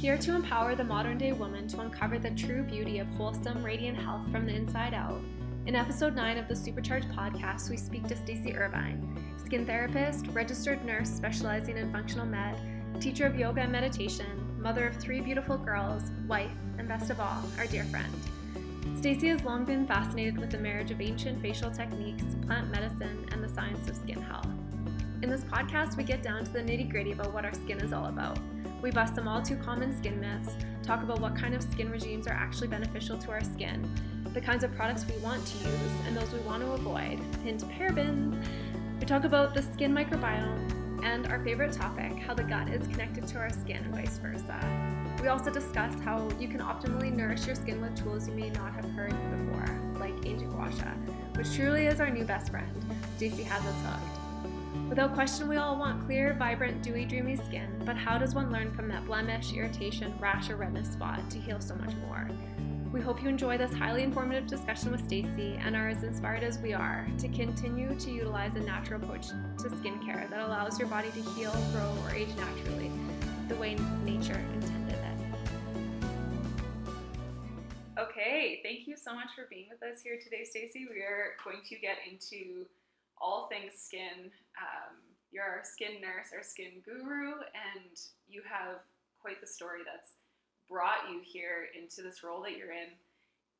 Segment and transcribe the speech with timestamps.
[0.00, 3.98] Here to empower the modern day woman to uncover the true beauty of wholesome, radiant
[3.98, 5.20] health from the inside out.
[5.66, 10.82] In episode 9 of the Supercharged podcast, we speak to Stacey Irvine, skin therapist, registered
[10.86, 12.58] nurse specializing in functional med,
[12.98, 17.42] teacher of yoga and meditation, mother of three beautiful girls, wife, and best of all,
[17.58, 18.14] our dear friend.
[18.96, 23.44] Stacey has long been fascinated with the marriage of ancient facial techniques, plant medicine, and
[23.44, 24.48] the science of skin health.
[25.22, 27.92] In this podcast, we get down to the nitty gritty about what our skin is
[27.92, 28.38] all about.
[28.80, 32.26] We bust some all too common skin myths, talk about what kind of skin regimes
[32.26, 33.86] are actually beneficial to our skin,
[34.32, 37.62] the kinds of products we want to use, and those we want to avoid, hint
[37.68, 38.42] parabens.
[38.98, 43.26] We talk about the skin microbiome and our favorite topic, how the gut is connected
[43.26, 44.58] to our skin and vice versa.
[45.20, 48.72] We also discuss how you can optimally nourish your skin with tools you may not
[48.72, 50.70] have heard before, like ancient gua
[51.36, 52.70] which truly is our new best friend.
[53.16, 54.19] Stacey has us hooked.
[54.90, 58.74] Without question, we all want clear, vibrant, dewy, dreamy skin, but how does one learn
[58.74, 62.28] from that blemish, irritation, rash, or redness spot to heal so much more?
[62.92, 66.58] We hope you enjoy this highly informative discussion with Stacey and are as inspired as
[66.58, 71.10] we are to continue to utilize a natural approach to skincare that allows your body
[71.12, 72.90] to heal, grow, or age naturally,
[73.46, 76.00] the way nature intended it.
[77.96, 80.88] Okay, thank you so much for being with us here today, Stacey.
[80.92, 82.66] We are going to get into
[83.20, 84.30] all things skin.
[84.58, 84.96] Um,
[85.30, 87.94] you're our skin nurse, our skin guru, and
[88.26, 88.82] you have
[89.20, 90.16] quite the story that's
[90.68, 92.96] brought you here into this role that you're in.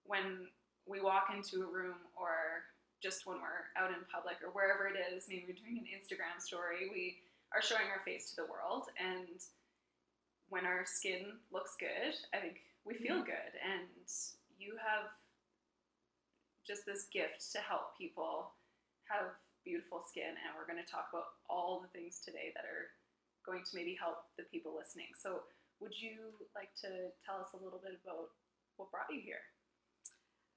[0.05, 0.49] When
[0.87, 2.67] we walk into a room or
[3.03, 6.41] just when we're out in public or wherever it is, maybe we're doing an Instagram
[6.41, 7.19] story, we
[7.55, 8.89] are showing our face to the world.
[8.99, 9.41] And
[10.49, 13.31] when our skin looks good, I think we feel mm-hmm.
[13.31, 13.53] good.
[13.63, 14.07] And
[14.59, 15.11] you have
[16.67, 18.53] just this gift to help people
[19.09, 22.93] have beautiful skin, and we're going to talk about all the things today that are
[23.45, 25.13] going to maybe help the people listening.
[25.17, 25.45] So,
[25.81, 28.37] would you like to tell us a little bit about
[28.77, 29.45] what brought you here?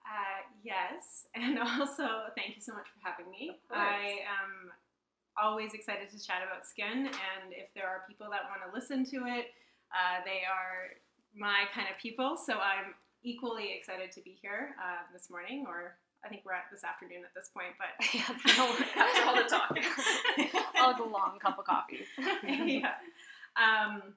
[0.03, 3.55] Uh, yes, and also thank you so much for having me.
[3.71, 4.71] I am
[5.39, 9.07] always excited to chat about skin, and if there are people that want to listen
[9.15, 9.55] to it,
[9.95, 10.99] uh, they are
[11.35, 12.37] my kind of people.
[12.37, 15.95] So I'm equally excited to be here uh, this morning or
[16.25, 18.23] I think we're at this afternoon at this point, but yeah,
[18.95, 19.75] after all the talk,
[20.79, 22.07] all the long cup of coffee.
[22.43, 22.95] yeah,
[23.59, 24.15] um,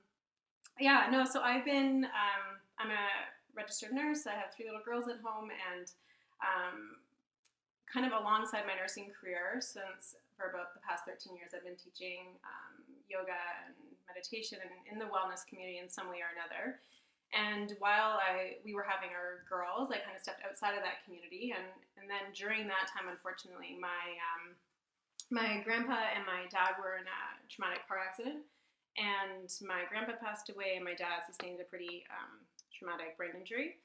[0.78, 1.08] yeah.
[1.10, 2.04] No, so I've been.
[2.04, 2.44] Um,
[2.78, 3.06] I'm a
[3.56, 4.26] registered nurse.
[4.26, 5.90] I have three little girls at home, and
[6.44, 7.00] um,
[7.90, 11.80] kind of alongside my nursing career, since for about the past 13 years, I've been
[11.80, 13.74] teaching um, yoga and
[14.04, 16.84] meditation and in the wellness community in some way or another.
[17.34, 21.02] And while I we were having our girls, I kind of stepped outside of that
[21.04, 21.66] community, and
[21.98, 24.54] and then during that time, unfortunately, my um,
[25.30, 27.20] my grandpa and my dad were in a
[27.50, 28.46] traumatic car accident,
[28.94, 33.82] and my grandpa passed away, and my dad sustained a pretty um, traumatic brain injury.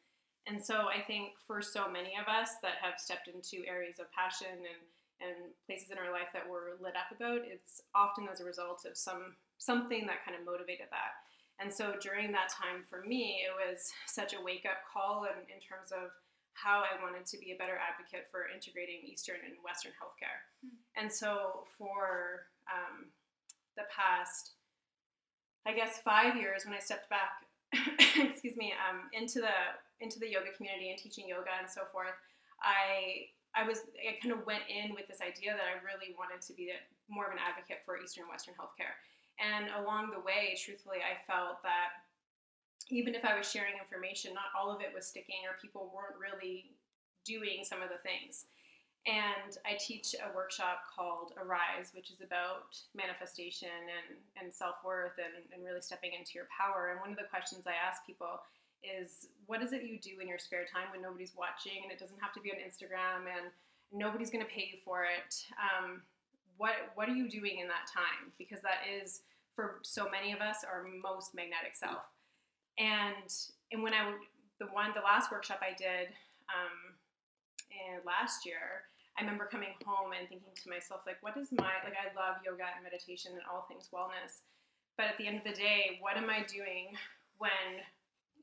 [0.47, 4.11] And so I think for so many of us that have stepped into areas of
[4.13, 4.81] passion and
[5.21, 8.85] and places in our life that we're lit up about, it's often as a result
[8.89, 11.13] of some something that kind of motivated that.
[11.61, 15.45] And so during that time for me, it was such a wake up call in,
[15.53, 16.09] in terms of
[16.53, 20.41] how I wanted to be a better advocate for integrating Eastern and Western healthcare.
[20.65, 20.75] Mm.
[20.97, 23.13] And so for um,
[23.77, 24.57] the past,
[25.65, 27.45] I guess, five years, when I stepped back,
[28.17, 29.55] excuse me, um, into the
[30.01, 32.17] into the yoga community and teaching yoga and so forth,
[32.59, 36.43] I I was I kind of went in with this idea that I really wanted
[36.51, 38.99] to be a, more of an advocate for Eastern Western healthcare.
[39.41, 42.05] And along the way, truthfully, I felt that
[42.93, 46.19] even if I was sharing information, not all of it was sticking or people weren't
[46.21, 46.77] really
[47.25, 48.45] doing some of the things.
[49.09, 55.17] And I teach a workshop called Arise, which is about manifestation and, and self worth
[55.17, 56.93] and, and really stepping into your power.
[56.93, 58.45] And one of the questions I ask people
[58.85, 61.97] is what is it you do in your spare time when nobody's watching and it
[61.97, 63.49] doesn't have to be on Instagram and
[63.89, 65.33] nobody's going to pay you for it?
[65.57, 66.05] Um,
[66.57, 68.29] what, what are you doing in that time?
[68.37, 69.25] Because that is
[69.55, 72.03] for so many of us our most magnetic self.
[72.79, 73.29] And
[73.71, 74.15] and when I
[74.59, 76.13] the one the last workshop I did
[76.51, 76.95] um,
[77.71, 78.87] and last year,
[79.17, 81.95] I remember coming home and thinking to myself like, what is my like?
[81.95, 84.43] I love yoga and meditation and all things wellness,
[84.97, 86.95] but at the end of the day, what am I doing
[87.37, 87.83] when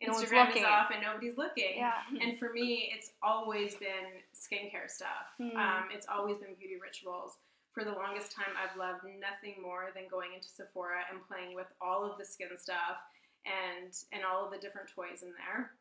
[0.03, 1.77] Instagram no is off and nobody's looking.
[1.77, 1.93] Yeah.
[2.23, 5.27] And for me, it's always been skincare stuff.
[5.41, 5.57] Mm.
[5.57, 7.39] Um, it's always been beauty rituals
[7.79, 11.71] for the longest time, I've loved nothing more than going into Sephora and playing with
[11.79, 12.99] all of the skin stuff
[13.47, 15.79] and and all of the different toys in there.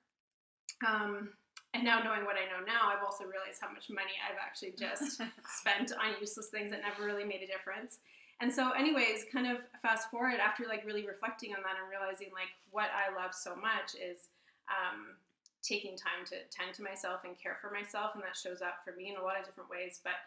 [0.86, 1.34] Um,
[1.74, 4.78] and now knowing what I know now, I've also realized how much money I've actually
[4.78, 5.18] just
[5.58, 7.98] spent on useless things that never really made a difference.
[8.46, 12.30] And so, anyways, kind of fast forward after like really reflecting on that and realizing
[12.30, 14.30] like what I love so much is
[14.70, 15.18] um,
[15.66, 18.94] taking time to tend to myself and care for myself, and that shows up for
[18.94, 19.98] me in a lot of different ways.
[20.06, 20.22] But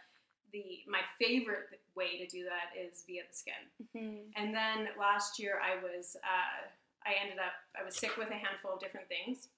[0.52, 3.62] the my favorite way to do that is via the skin.
[3.97, 4.31] Mm-hmm.
[4.37, 6.69] And then last year, I was uh,
[7.06, 9.49] I ended up I was sick with a handful of different things,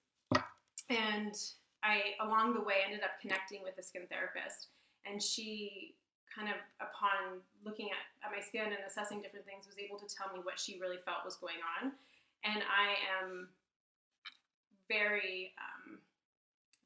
[0.91, 1.35] and
[1.83, 4.69] I along the way ended up connecting with a skin therapist,
[5.05, 5.95] and she
[6.33, 10.09] kind of upon looking at, at my skin and assessing different things was able to
[10.09, 11.93] tell me what she really felt was going on
[12.49, 13.53] and i am
[14.89, 16.01] very um,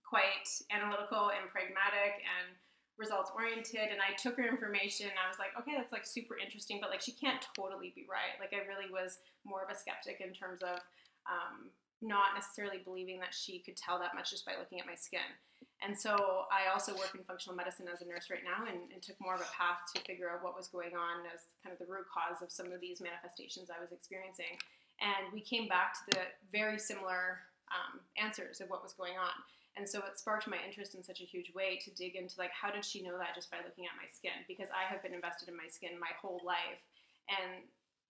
[0.02, 2.50] quite analytical and pragmatic and
[2.98, 6.78] results oriented and i took her information i was like okay that's like super interesting
[6.80, 10.20] but like she can't totally be right like i really was more of a skeptic
[10.20, 10.80] in terms of
[11.26, 11.68] um,
[12.00, 15.26] not necessarily believing that she could tell that much just by looking at my skin
[15.84, 19.02] and so I also work in functional medicine as a nurse right now and, and,
[19.02, 21.78] took more of a path to figure out what was going on as kind of
[21.78, 24.56] the root cause of some of these manifestations I was experiencing.
[25.04, 29.36] And we came back to the very similar um, answers of what was going on.
[29.76, 32.50] And so it sparked my interest in such a huge way to dig into like
[32.50, 34.40] how did she know that just by looking at my skin?
[34.48, 36.80] Because I have been invested in my skin my whole life
[37.28, 37.64] and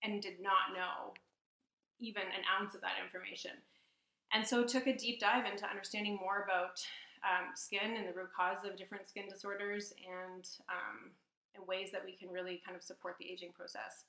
[0.05, 1.15] and did not know
[1.99, 3.57] even an ounce of that information.
[4.33, 6.79] And so took a deep dive into understanding more about
[7.25, 11.11] um, skin and the root cause of different skin disorders and, um,
[11.55, 14.05] and ways that we can really kind of support the aging process.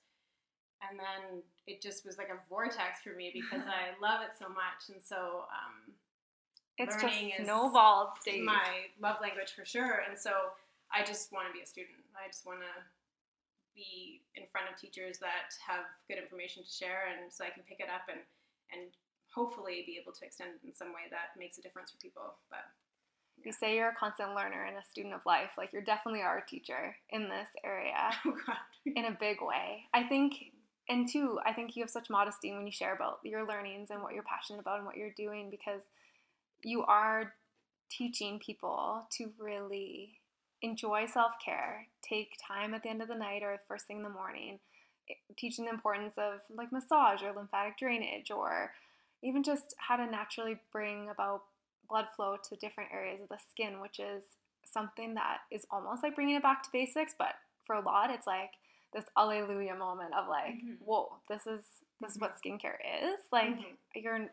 [0.81, 4.49] And then it just was like a vortex for me because I love it so
[4.49, 4.89] much.
[4.89, 5.93] And so um,
[6.77, 10.05] it's learning just snowballed is my love language for sure.
[10.07, 10.53] And so
[10.93, 12.05] I just want to be a student.
[12.13, 12.73] I just want to
[13.73, 17.61] be in front of teachers that have good information to share and so I can
[17.65, 18.21] pick it up and,
[18.73, 18.89] and
[19.33, 22.37] hopefully be able to extend it in some way that makes a difference for people.
[22.49, 22.65] But
[23.43, 25.51] you say you're a constant learner and a student of life.
[25.57, 28.33] Like you're definitely our teacher in this area oh,
[28.85, 29.85] in a big way.
[29.93, 30.33] I think,
[30.89, 34.01] and two, I think you have such modesty when you share about your learnings and
[34.01, 35.81] what you're passionate about and what you're doing because
[36.63, 37.33] you are
[37.89, 40.19] teaching people to really
[40.61, 44.03] enjoy self care, take time at the end of the night or first thing in
[44.03, 44.59] the morning,
[45.37, 48.71] teaching the importance of like massage or lymphatic drainage or
[49.23, 51.43] even just how to naturally bring about
[51.89, 54.23] blood flow to different areas of the skin, which is
[54.63, 58.27] something that is almost like bringing it back to basics, but for a lot, it's
[58.27, 58.51] like
[58.93, 60.83] this alleluia moment of like, mm-hmm.
[60.83, 61.61] whoa, this is
[62.01, 62.11] this mm-hmm.
[62.11, 63.19] is what skincare is.
[63.31, 63.73] Like mm-hmm.
[63.95, 64.27] you're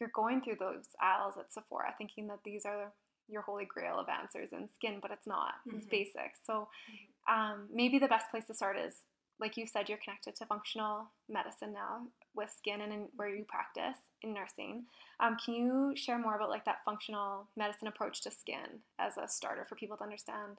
[0.00, 2.92] you're going through those aisles at Sephora thinking that these are
[3.28, 5.54] your holy grail of answers in skin, but it's not.
[5.66, 5.90] It's mm-hmm.
[5.90, 6.40] basics.
[6.46, 7.34] So mm-hmm.
[7.34, 8.96] um, maybe the best place to start is
[9.40, 13.44] like you said, you're connected to functional medicine now with skin and in, where you
[13.44, 14.84] practice in nursing.
[15.20, 19.28] Um, can you share more about like that functional medicine approach to skin as a
[19.28, 20.58] starter for people to understand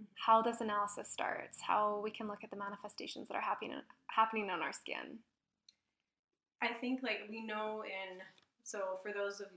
[0.00, 0.04] mm-hmm.
[0.26, 4.48] how this analysis starts, how we can look at the manifestations that are happening happening
[4.48, 5.18] on our skin?
[6.62, 8.20] I think like we know in
[8.64, 9.52] so for those of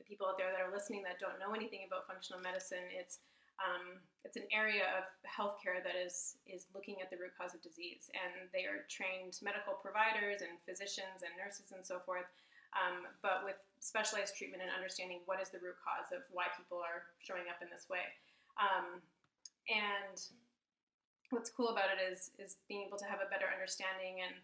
[0.00, 3.20] the people out there that are listening that don't know anything about functional medicine, it's
[3.58, 7.60] um, it's an area of healthcare that is is looking at the root cause of
[7.60, 12.26] disease, and they are trained medical providers and physicians and nurses and so forth,
[12.72, 16.78] um, but with specialized treatment and understanding what is the root cause of why people
[16.78, 18.06] are showing up in this way.
[18.58, 19.02] Um,
[19.68, 20.16] and
[21.30, 24.38] what's cool about it is is being able to have a better understanding and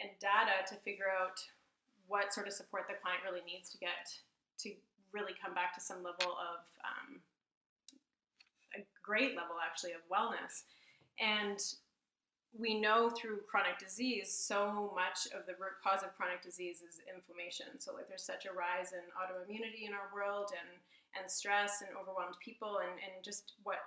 [0.00, 1.38] and data to figure out
[2.08, 4.12] what sort of support the client really needs to get
[4.58, 4.70] to
[5.12, 7.20] really come back to some level of um,
[8.76, 10.66] a great level actually of wellness.
[11.18, 11.58] And
[12.56, 17.02] we know through chronic disease, so much of the root cause of chronic disease is
[17.10, 17.78] inflammation.
[17.78, 20.70] So like there's such a rise in autoimmunity in our world and,
[21.18, 23.78] and stress and overwhelmed people and, and just what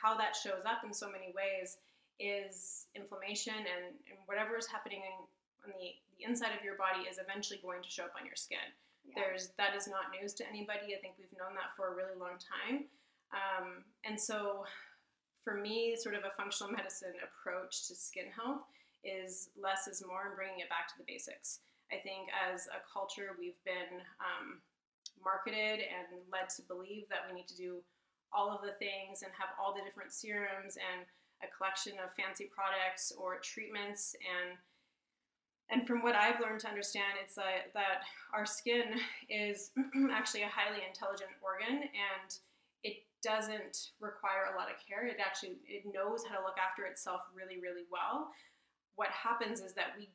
[0.00, 1.76] how that shows up in so many ways
[2.20, 5.16] is inflammation and, and whatever is happening in,
[5.64, 8.36] on the, the inside of your body is eventually going to show up on your
[8.36, 8.64] skin.
[9.04, 9.24] Yeah.
[9.24, 10.92] There's that is not news to anybody.
[10.92, 12.88] I think we've known that for a really long time.
[13.32, 14.66] Um, and so,
[15.44, 18.66] for me, sort of a functional medicine approach to skin health
[19.02, 21.64] is less is more and bringing it back to the basics.
[21.88, 24.60] I think as a culture, we've been um,
[25.18, 27.82] marketed and led to believe that we need to do
[28.30, 31.02] all of the things and have all the different serums and
[31.42, 34.54] a collection of fancy products or treatments and
[35.70, 38.02] and from what I've learned to understand, it's that, that
[38.34, 38.98] our skin
[39.30, 39.70] is
[40.10, 42.30] actually a highly intelligent organ and
[42.82, 45.06] it doesn't require a lot of care.
[45.06, 48.34] It actually it knows how to look after itself really, really well.
[48.96, 50.10] What happens is that we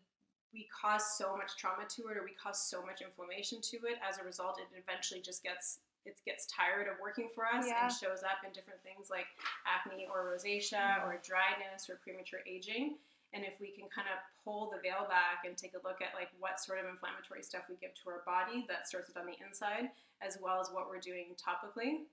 [0.53, 3.99] we cause so much trauma to it or we cause so much inflammation to it
[3.99, 7.83] as a result it eventually just gets it gets tired of working for us yeah.
[7.83, 9.27] and shows up in different things like
[9.67, 11.11] acne or rosacea mm-hmm.
[11.11, 12.95] or dryness or premature aging
[13.35, 16.15] and if we can kind of pull the veil back and take a look at
[16.15, 19.27] like what sort of inflammatory stuff we give to our body that starts it on
[19.27, 19.91] the inside
[20.23, 22.07] as well as what we're doing topically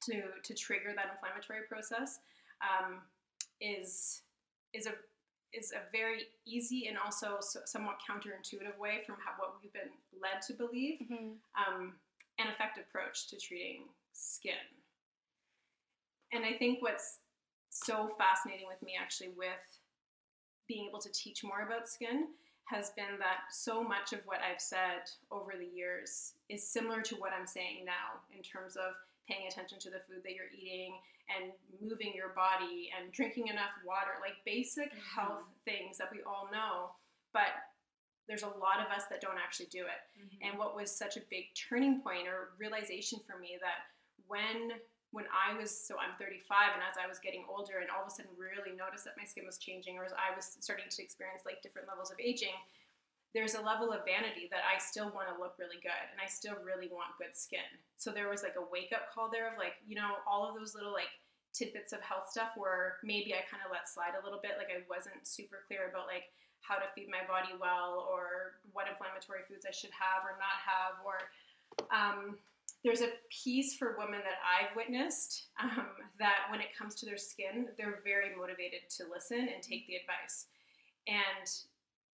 [0.00, 2.22] to to trigger that inflammatory process
[2.62, 3.02] um,
[3.60, 4.22] is
[4.72, 4.94] is a
[5.52, 10.42] is a very easy and also somewhat counterintuitive way from how, what we've been led
[10.42, 11.32] to believe mm-hmm.
[11.56, 11.94] um,
[12.38, 14.66] an effective approach to treating skin
[16.32, 17.20] and i think what's
[17.70, 19.80] so fascinating with me actually with
[20.68, 22.28] being able to teach more about skin
[22.66, 27.14] has been that so much of what I've said over the years is similar to
[27.16, 28.94] what I'm saying now in terms of
[29.28, 30.98] paying attention to the food that you're eating
[31.30, 35.20] and moving your body and drinking enough water, like basic mm-hmm.
[35.20, 36.90] health things that we all know.
[37.32, 37.54] But
[38.28, 40.02] there's a lot of us that don't actually do it.
[40.18, 40.48] Mm-hmm.
[40.48, 43.90] And what was such a big turning point or realization for me that
[44.26, 44.78] when
[45.12, 48.10] when I was so I'm 35 and as I was getting older and all of
[48.10, 51.00] a sudden really noticed that my skin was changing or as I was starting to
[51.02, 52.56] experience like different levels of aging,
[53.32, 56.26] there's a level of vanity that I still want to look really good and I
[56.26, 57.68] still really want good skin.
[58.00, 60.56] So there was like a wake up call there of like, you know, all of
[60.56, 61.12] those little like
[61.56, 64.60] tidbits of health stuff where maybe I kind of let slide a little bit.
[64.60, 68.90] Like I wasn't super clear about like how to feed my body well or what
[68.90, 71.16] inflammatory foods I should have or not have or
[71.92, 72.36] um,
[72.86, 75.90] there's a piece for women that I've witnessed um,
[76.22, 79.98] that when it comes to their skin, they're very motivated to listen and take the
[79.98, 80.46] advice.
[81.10, 81.50] And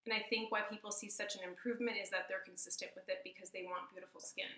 [0.03, 3.23] and I think why people see such an improvement is that they're consistent with it
[3.23, 4.51] because they want beautiful skin.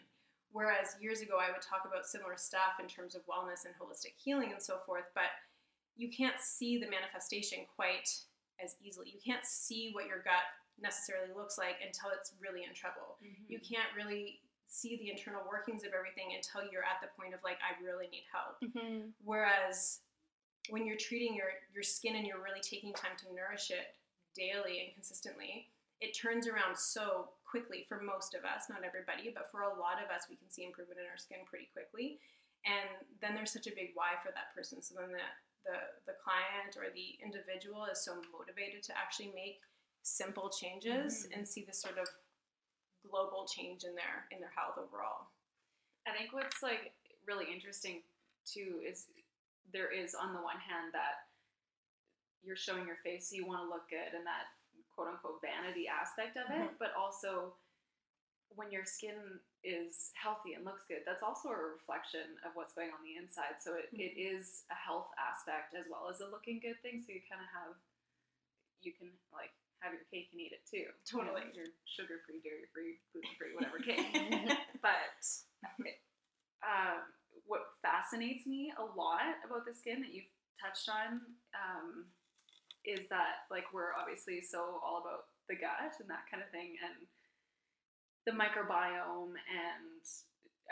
[0.56, 4.16] Whereas years ago, I would talk about similar stuff in terms of wellness and holistic
[4.16, 5.36] healing and so forth, but
[6.00, 8.08] you can't see the manifestation quite
[8.56, 9.12] as easily.
[9.12, 10.48] You can't see what your gut
[10.80, 13.20] necessarily looks like until it's really in trouble.
[13.20, 13.44] Mm-hmm.
[13.52, 14.40] You can't really
[14.74, 18.10] see the internal workings of everything until you're at the point of like I really
[18.10, 18.58] need help.
[18.58, 19.14] Mm-hmm.
[19.22, 20.02] Whereas
[20.68, 23.94] when you're treating your your skin and you're really taking time to nourish it
[24.34, 25.70] daily and consistently,
[26.02, 30.02] it turns around so quickly for most of us, not everybody, but for a lot
[30.02, 32.18] of us we can see improvement in our skin pretty quickly.
[32.66, 32.90] And
[33.22, 34.82] then there's such a big why for that person.
[34.82, 35.22] So then the
[35.64, 39.64] the, the client or the individual is so motivated to actually make
[40.04, 41.40] simple changes mm-hmm.
[41.40, 42.04] and see the sort of
[43.08, 45.28] global change in their in their health overall.
[46.06, 46.92] I think what's like
[47.26, 48.04] really interesting
[48.44, 49.08] too is
[49.72, 51.28] there is on the one hand that
[52.44, 54.52] you're showing your face so you want to look good and that
[54.92, 56.78] quote unquote vanity aspect of it, mm-hmm.
[56.78, 57.56] but also
[58.54, 62.94] when your skin is healthy and looks good, that's also a reflection of what's going
[62.94, 63.58] on the inside.
[63.58, 64.06] So it, mm-hmm.
[64.06, 67.02] it is a health aspect as well as a looking good thing.
[67.02, 67.74] So you kind of have,
[68.84, 70.88] you can like have your cake and eat it too.
[71.04, 71.44] Totally.
[71.52, 74.08] You know, your sugar free, dairy free, gluten free, whatever cake.
[74.80, 75.20] but
[76.64, 77.04] um,
[77.44, 81.20] what fascinates me a lot about the skin that you've touched on
[81.52, 82.08] um,
[82.88, 86.80] is that like we're obviously so all about the gut and that kind of thing
[86.80, 87.04] and
[88.24, 90.00] the microbiome and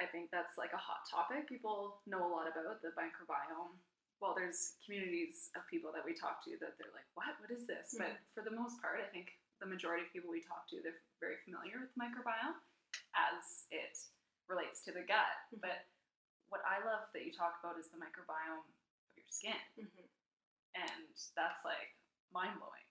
[0.00, 1.44] I think that's like a hot topic.
[1.44, 3.76] People know a lot about the microbiome
[4.22, 7.34] well, there's communities of people that we talk to that they're like, what?
[7.42, 7.98] What is this?
[7.98, 8.06] Mm-hmm.
[8.06, 11.02] But for the most part, I think the majority of people we talk to, they're
[11.18, 12.54] very familiar with the microbiome
[13.18, 13.98] as it
[14.46, 15.26] relates to the gut.
[15.50, 15.66] Mm-hmm.
[15.66, 15.90] But
[16.54, 19.58] what I love that you talk about is the microbiome of your skin.
[19.74, 20.06] Mm-hmm.
[20.78, 21.90] And that's like
[22.30, 22.86] mind blowing.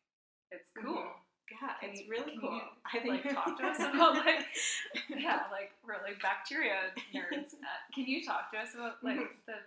[0.52, 1.00] It's cool.
[1.00, 1.32] Mm-hmm.
[1.52, 2.60] Yeah, can it's you, really cool.
[2.60, 4.48] You, I think like talk to us about like
[5.16, 7.56] yeah, like we're like bacteria nerds.
[7.56, 9.48] Uh, can you talk to us about like mm-hmm.
[9.48, 9.60] the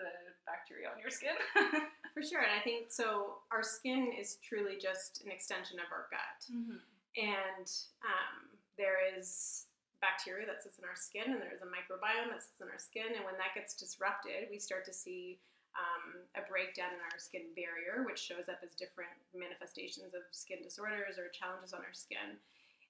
[0.00, 0.10] the
[0.46, 1.36] bacteria on your skin.
[2.14, 2.40] For sure.
[2.40, 6.40] And I think so, our skin is truly just an extension of our gut.
[6.46, 6.78] Mm-hmm.
[7.18, 7.68] And
[8.04, 9.66] um, there is
[10.04, 13.16] bacteria that sits in our skin, and there's a microbiome that sits in our skin.
[13.16, 15.40] And when that gets disrupted, we start to see
[15.74, 20.62] um, a breakdown in our skin barrier, which shows up as different manifestations of skin
[20.62, 22.38] disorders or challenges on our skin.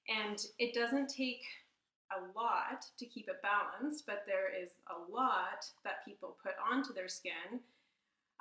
[0.09, 1.45] And it doesn't take
[2.13, 6.93] a lot to keep it balanced, but there is a lot that people put onto
[6.93, 7.61] their skin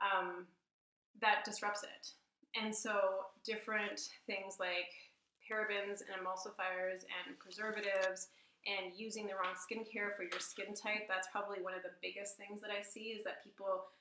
[0.02, 0.46] um,
[1.22, 2.10] that disrupts it.
[2.60, 4.92] And so, different things like
[5.44, 8.30] parabens and emulsifiers and preservatives
[8.64, 12.38] and using the wrong skincare for your skin type that's probably one of the biggest
[12.38, 13.92] things that i see is that people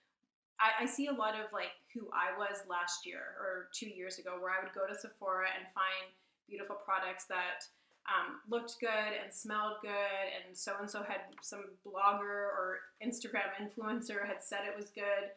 [0.61, 4.19] I, I, see a lot of like who i was last year or two years
[4.19, 6.15] ago where i would go to sephora and find
[6.47, 7.67] beautiful products that
[8.11, 13.55] um, looked good and smelled good, and so and so had some blogger or Instagram
[13.63, 15.31] influencer had said it was good.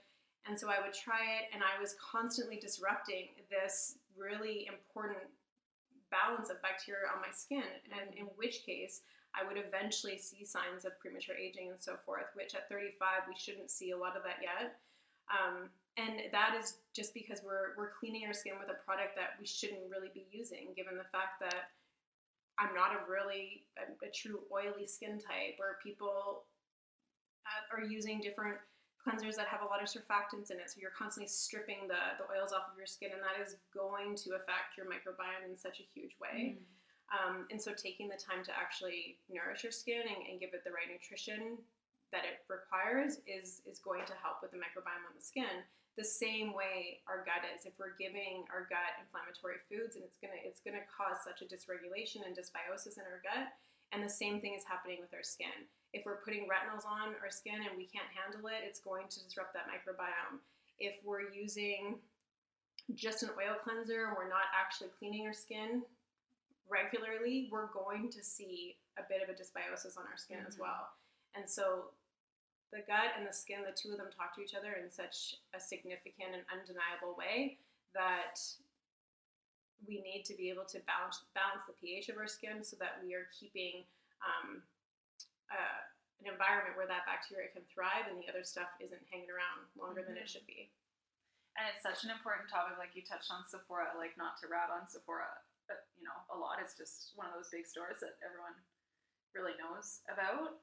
[0.48, 5.26] And so I would try it, and I was constantly disrupting this really important
[6.14, 7.66] balance of bacteria on my skin.
[7.90, 9.02] And in which case,
[9.34, 13.34] I would eventually see signs of premature aging and so forth, which at 35, we
[13.36, 14.78] shouldn't see a lot of that yet.
[15.34, 19.40] Um, and that is just because we're we're cleaning our skin with a product that
[19.40, 21.72] we shouldn't really be using, given the fact that
[22.60, 26.46] I'm not a really a, a true oily skin type, or people
[27.46, 28.58] uh, are using different
[29.06, 30.74] cleansers that have a lot of surfactants in it.
[30.74, 34.18] So you're constantly stripping the, the oils off of your skin, and that is going
[34.26, 36.58] to affect your microbiome in such a huge way.
[36.58, 36.66] Mm.
[37.14, 40.66] Um, and so taking the time to actually nourish your skin and, and, give it
[40.66, 41.62] the right nutrition
[42.10, 45.62] that it requires is, is going to help with the microbiome on the skin.
[45.96, 47.64] The same way our gut is.
[47.64, 51.48] If we're giving our gut inflammatory foods, and it's gonna it's gonna cause such a
[51.48, 53.56] dysregulation and dysbiosis in our gut.
[53.94, 57.32] And the same thing is happening with our skin if we're putting retinols on our
[57.32, 60.44] skin and we can't handle it, it's going to disrupt that microbiome.
[60.78, 61.96] If we're using
[62.94, 65.84] just an oil cleanser and we're not actually cleaning our skin
[66.68, 70.52] regularly, we're going to see a bit of a dysbiosis on our skin mm-hmm.
[70.52, 70.92] as well.
[71.34, 71.96] And so
[72.76, 75.40] the gut and the skin, the two of them talk to each other in such
[75.56, 77.56] a significant and undeniable way
[77.96, 78.36] that
[79.88, 83.00] we need to be able to balance balance the pH of our skin so that
[83.00, 83.88] we are keeping
[84.20, 84.60] um,
[85.48, 85.80] uh,
[86.20, 90.04] an environment where that bacteria can thrive and the other stuff isn't hanging around longer
[90.04, 90.12] mm-hmm.
[90.12, 90.36] than it mm-hmm.
[90.36, 90.68] should be.
[91.56, 94.68] And it's such an important topic, like you touched on Sephora, like not to rat
[94.68, 95.32] on Sephora,
[95.72, 96.60] but you know, a lot.
[96.60, 98.60] It's just one of those big stores that everyone
[99.32, 100.60] really knows about.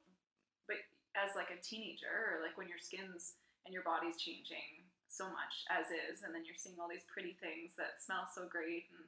[0.68, 5.28] But as like a teenager, or like when your skin's and your body's changing so
[5.28, 8.88] much as is, and then you're seeing all these pretty things that smell so great
[8.96, 9.04] and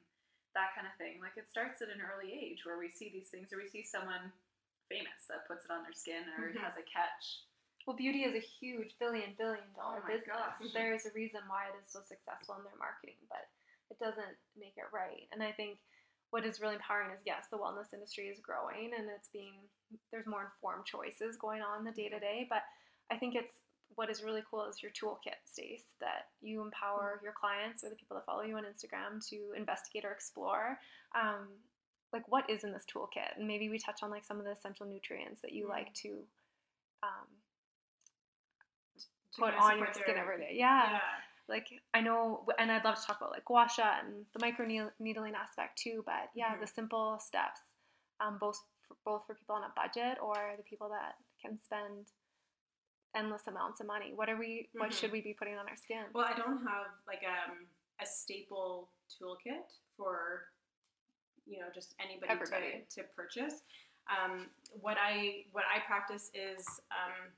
[0.53, 1.19] that kind of thing.
[1.19, 3.83] Like it starts at an early age where we see these things, or we see
[3.83, 4.31] someone
[4.87, 6.61] famous that puts it on their skin or mm-hmm.
[6.61, 7.45] has a catch.
[7.85, 10.33] Well, beauty is a huge billion billion dollar oh business.
[10.33, 10.73] Gosh.
[10.77, 13.45] There is a reason why it is so successful in their marketing, but
[13.93, 15.29] it doesn't make it right.
[15.29, 15.77] And I think
[16.35, 19.55] what is really empowering is yes, the wellness industry is growing and it's being
[20.11, 22.45] there's more informed choices going on the day to day.
[22.49, 22.59] But
[23.09, 23.63] I think it's
[23.95, 27.23] what is really cool is your toolkit, Stace, that you empower mm-hmm.
[27.23, 30.77] your clients or the people that follow you on Instagram to investigate or explore.
[31.15, 31.47] Um,
[32.11, 34.51] like what is in this toolkit and maybe we touch on like some of the
[34.51, 35.71] essential nutrients that you mm-hmm.
[35.71, 36.19] like to
[37.01, 37.31] um,
[39.39, 40.91] put on your skin every day yeah.
[40.91, 40.99] yeah.
[41.47, 44.65] Like i know and i'd love to talk about like gua sha and the micro
[44.99, 46.61] needling aspect too but yeah mm-hmm.
[46.61, 47.61] the simple steps
[48.21, 52.07] um, both for, both for people on a budget or the people that can spend
[53.15, 54.79] endless amounts of money what are we mm-hmm.
[54.79, 57.67] what should we be putting on our skin well i don't have like um,
[58.01, 60.45] a staple toolkit for
[61.45, 62.33] you know just anybody
[62.89, 63.61] to, to purchase.
[64.09, 67.31] Um, what I what I practice is um,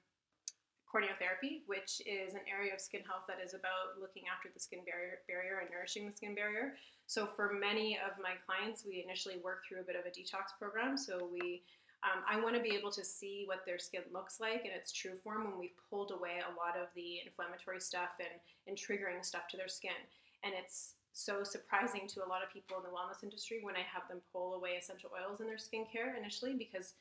[0.88, 4.80] corneotherapy, which is an area of skin health that is about looking after the skin
[4.88, 6.76] barrier, barrier and nourishing the skin barrier.
[7.06, 10.56] So for many of my clients, we initially work through a bit of a detox
[10.58, 10.98] program.
[10.98, 11.64] So we
[12.06, 14.92] um, I want to be able to see what their skin looks like in its
[14.94, 18.38] true form when we've pulled away a lot of the inflammatory stuff and,
[18.70, 19.98] and triggering stuff to their skin.
[20.44, 23.82] And it's so surprising to a lot of people in the wellness industry when I
[23.82, 26.94] have them pull away essential oils in their skincare initially because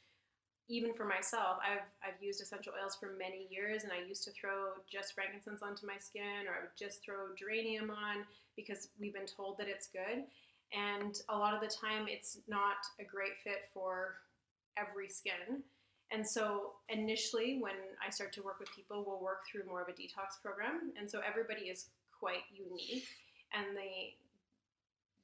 [0.68, 4.32] even for myself, I've, I've used essential oils for many years and I used to
[4.32, 8.24] throw just frankincense onto my skin or I would just throw geranium on
[8.56, 10.24] because we've been told that it's good.
[10.74, 14.16] And a lot of the time, it's not a great fit for
[14.76, 15.62] every skin.
[16.10, 19.88] And so initially, when I start to work with people, we'll work through more of
[19.88, 20.92] a detox program.
[20.98, 21.86] And so everybody is
[22.18, 23.06] quite unique
[23.54, 24.14] and the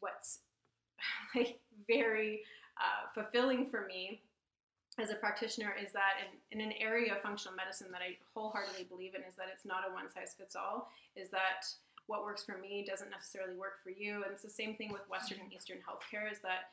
[0.01, 0.41] what's
[1.35, 2.43] like very
[2.79, 4.21] uh, fulfilling for me
[5.03, 8.87] as a practitioner is that in, in an area of functional medicine that I wholeheartedly
[8.87, 10.95] believe in is that it's not a one size fits all.
[11.19, 11.67] Is that
[12.07, 15.03] what works for me doesn't necessarily work for you, and it's the same thing with
[15.11, 16.31] Western and Eastern healthcare.
[16.31, 16.71] Is that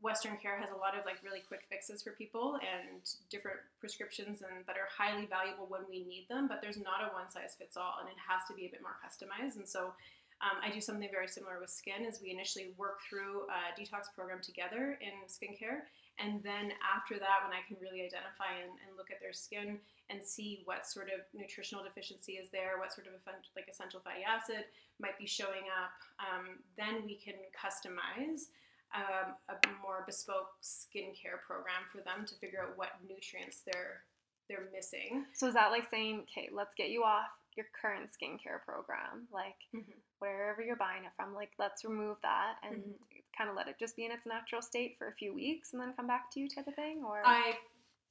[0.00, 4.40] Western care has a lot of like really quick fixes for people and different prescriptions
[4.40, 7.58] and that are highly valuable when we need them, but there's not a one size
[7.58, 9.58] fits all, and it has to be a bit more customized.
[9.58, 9.92] And so
[10.40, 14.08] um, I do something very similar with skin as we initially work through a detox
[14.16, 15.84] program together in skincare.
[16.20, 19.80] And then after that, when I can really identify and, and look at their skin
[20.12, 23.14] and see what sort of nutritional deficiency is there, what sort of
[23.56, 24.68] like essential fatty acid
[25.00, 28.52] might be showing up, um, then we can customize
[28.92, 34.02] um, a more bespoke skincare program for them to figure out what nutrients they're
[34.48, 35.24] they're missing.
[35.32, 39.54] So is that like saying, okay, let's get you off your current skincare program, like
[39.72, 39.94] mm-hmm.
[40.18, 43.19] wherever you're buying it from, like let's remove that and mm-hmm.
[43.40, 45.80] Kind of let it just be in its natural state for a few weeks and
[45.80, 47.00] then come back to you, type of thing.
[47.00, 47.56] Or I,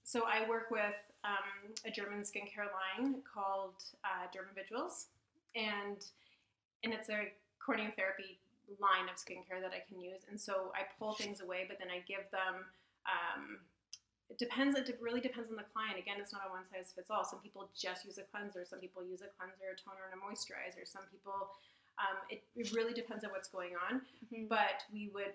[0.02, 5.06] so I work with um, a German skincare line called uh, Dermaviduals,
[5.54, 6.02] and
[6.84, 7.30] and it's a
[7.62, 8.42] corneotherapy
[8.82, 11.94] line of skincare that I can use, and so I pull things away, but then
[11.94, 12.66] I give them.
[13.06, 13.62] Um,
[14.34, 14.78] it depends.
[14.78, 16.02] It really depends on the client.
[16.02, 17.22] Again, it's not a one size fits all.
[17.22, 18.66] Some people just use a cleanser.
[18.66, 20.90] Some people use a cleanser, a toner, and a moisturizer.
[20.90, 21.54] Some people,
[22.00, 24.02] um, it, it really depends on what's going on.
[24.32, 24.48] Mhm.
[24.48, 25.34] But we would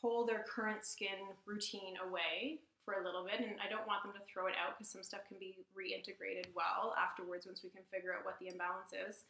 [0.00, 4.12] pull their current skin routine away for a little bit, and I don't want them
[4.14, 7.82] to throw it out because some stuff can be reintegrated well afterwards once we can
[7.92, 9.24] figure out what the imbalance is.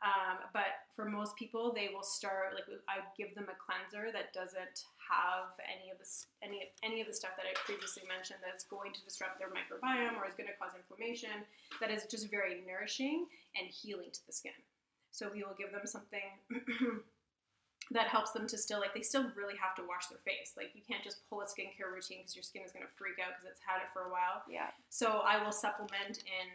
[0.00, 4.32] Um, but for most people, they will start like I give them a cleanser that
[4.32, 8.64] doesn't have any of this any any of the stuff that I previously mentioned that's
[8.64, 11.44] going to disrupt their microbiome or is going to cause inflammation.
[11.84, 13.26] That is just very nourishing
[13.60, 14.56] and healing to the skin.
[15.10, 16.24] So we will give them something
[17.90, 20.54] that helps them to still like they still really have to wash their face.
[20.56, 23.18] Like you can't just pull a skincare routine because your skin is going to freak
[23.18, 24.46] out because it's had it for a while.
[24.46, 24.70] Yeah.
[24.88, 26.46] So I will supplement in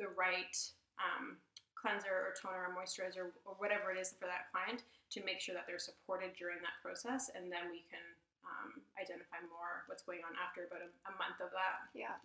[0.00, 0.56] the right
[0.96, 1.36] um,
[1.76, 5.52] cleanser or toner or moisturizer or whatever it is for that client to make sure
[5.52, 8.02] that they're supported during that process, and then we can
[8.44, 11.88] um, identify more what's going on after about a, a month of that.
[11.92, 12.16] Yeah.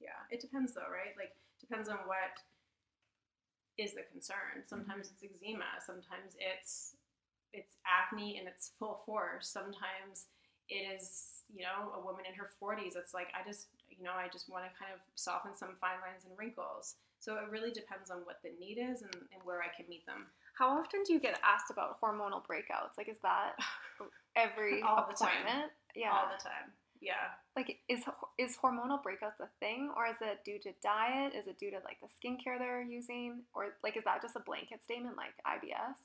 [0.00, 1.12] Yeah, it depends though, right?
[1.16, 2.40] Like depends on what
[3.80, 4.60] is the concern.
[4.60, 4.68] Mm-hmm.
[4.68, 5.80] Sometimes it's eczema.
[5.84, 6.94] Sometimes it's
[7.52, 9.48] it's acne in its full force.
[9.48, 10.30] Sometimes
[10.68, 12.94] it is, you know, a woman in her 40s.
[12.94, 15.98] It's like I just, you know, I just want to kind of soften some fine
[15.98, 16.94] lines and wrinkles.
[17.18, 20.06] So it really depends on what the need is and, and where I can meet
[20.06, 20.30] them.
[20.54, 22.96] How often do you get asked about hormonal breakouts?
[22.96, 23.58] Like, is that
[24.36, 25.42] every All the time.
[25.42, 25.72] appointment?
[25.96, 26.12] Yeah.
[26.14, 26.70] All the time.
[27.00, 27.32] Yeah.
[27.56, 28.04] like, is
[28.38, 31.34] is hormonal breakouts a thing, or is it due to diet?
[31.34, 34.40] Is it due to like the skincare they're using, or like is that just a
[34.40, 35.96] blanket statement like IBS?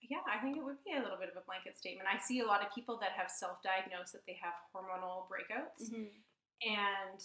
[0.00, 2.08] Yeah, I think it would be a little bit of a blanket statement.
[2.08, 5.92] I see a lot of people that have self diagnosed that they have hormonal breakouts.
[5.92, 6.08] Mm-hmm.
[6.64, 7.20] and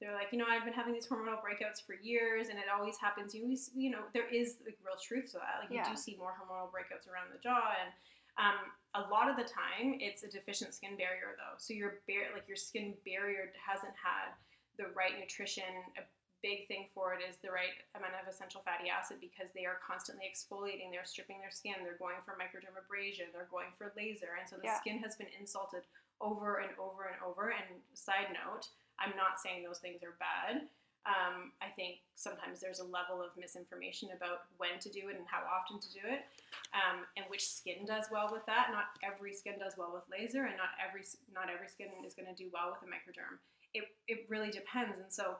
[0.00, 2.98] they're like, you know, I've been having these hormonal breakouts for years, and it always
[2.98, 3.34] happens.
[3.34, 5.62] You, always, you know, there is like real truth to that.
[5.62, 5.90] Like you Yeah.
[5.90, 7.90] do see more hormonal breakouts around the jaw, and
[8.38, 11.56] um, a lot of the time it's a deficient skin barrier, though.
[11.58, 14.32] So your bar- like your skin barrier hasn't had
[14.76, 15.68] the right nutrition.
[15.96, 16.04] A
[16.42, 19.78] big thing for it is the right amount of essential fatty acid because they are
[19.84, 20.90] constantly exfoliating.
[20.90, 21.80] They're stripping their skin.
[21.84, 23.30] They're going for microdermabrasion.
[23.32, 24.80] They're going for laser, and so the Yeah.
[24.80, 25.84] skin has been insulted
[26.20, 27.50] over and over and over.
[27.50, 28.68] And side note,
[28.98, 30.68] I'm not saying those things are bad.
[31.02, 35.26] Um, I think sometimes there's a level of misinformation about when to do it and
[35.26, 36.22] how often to do it,
[36.70, 38.70] um, and which skin does well with that.
[38.70, 41.02] Not every skin does well with laser, and not every
[41.34, 43.42] not every skin is going to do well with a microderm.
[43.74, 45.36] It it really depends, and so.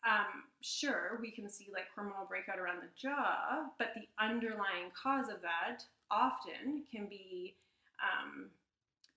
[0.00, 5.28] Um, sure, we can see like hormonal breakout around the jaw, but the underlying cause
[5.28, 7.54] of that often can be
[8.00, 8.48] um,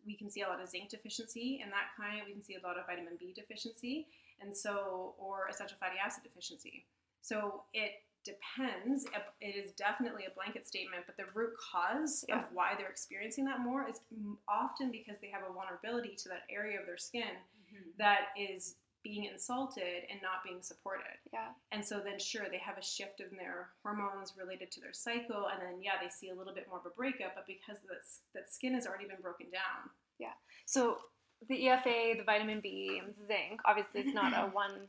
[0.05, 2.27] we can see a lot of zinc deficiency in that client.
[2.27, 4.07] We can see a lot of vitamin B deficiency,
[4.41, 6.85] and so or essential fatty acid deficiency.
[7.21, 7.91] So it
[8.23, 9.05] depends.
[9.41, 12.39] It is definitely a blanket statement, but the root cause Yeah.
[12.39, 13.99] of why they're experiencing that more is
[14.47, 17.35] often because they have a vulnerability to that area of their skin
[17.67, 17.89] mm-hmm.
[17.97, 21.19] that is being insulted and not being supported.
[21.33, 21.51] Yeah.
[21.73, 25.49] And so then, sure, they have a shift in their hormones related to their cycle,
[25.51, 27.35] and then yeah, they see a little bit more of a breakup.
[27.35, 30.31] But because that's, that skin has already been broken down, Yeah.
[30.65, 30.99] So
[31.47, 33.61] the EFA, the vitamin B, and zinc.
[33.65, 34.87] Obviously, it's not a one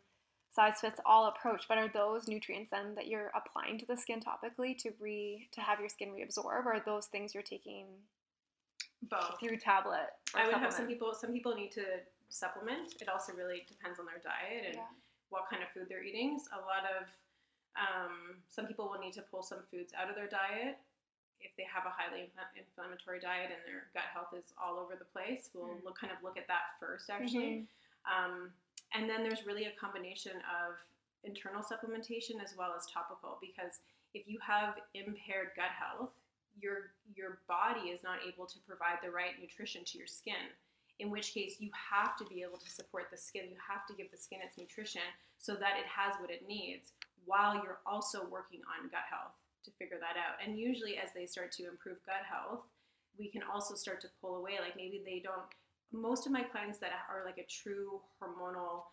[0.51, 4.21] size fits all approach, but are those nutrients then that you're applying to the skin
[4.21, 7.87] topically to re to have your skin reabsorb, or are those things you're taking
[9.11, 9.39] both.
[9.41, 10.11] through tablet?
[10.35, 11.13] I would have some people.
[11.15, 11.85] Some people need to
[12.29, 12.95] supplement.
[13.01, 14.83] It also really depends on their diet and Yeah.
[15.31, 16.41] what kind of food they're eating.
[16.53, 17.07] A lot of
[17.77, 20.79] um, some people will need to pull some foods out of their diet
[21.45, 25.05] if they have a highly inflammatory diet and their gut health is all over the
[25.05, 25.51] place.
[25.55, 25.85] We'll Mm.
[25.85, 27.69] look kind of look at that first, actually.
[28.09, 28.53] Um,
[28.93, 30.77] and then there's really a combination of
[31.23, 33.81] internal supplementation as well as topical because
[34.15, 36.11] if you have impaired gut health,
[36.61, 40.49] your your body is not able to provide the right nutrition to your skin.
[41.01, 43.51] In which case, you have to be able to support the skin.
[43.51, 45.03] You have to give the skin its nutrition
[45.39, 46.93] so that it has what it needs
[47.27, 49.33] while you're also working on gut health
[49.65, 50.39] to figure that out.
[50.45, 52.65] And usually, as they start to improve gut health,
[53.19, 54.59] we can also start to pull away.
[54.61, 55.47] Like maybe they don't.
[55.93, 58.91] Most of my clients that are like a true hormonal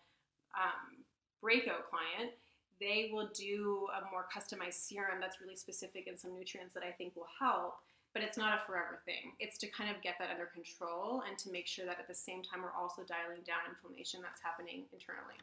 [0.54, 1.02] um,
[1.40, 2.30] breakout client,
[2.78, 6.92] they will do a more customized serum that's really specific and some nutrients that I
[6.92, 7.78] think will help.
[8.14, 9.32] But it's not a forever thing.
[9.40, 12.14] It's to kind of get that under control and to make sure that at the
[12.14, 15.40] same time we're also dialing down inflammation that's happening internally.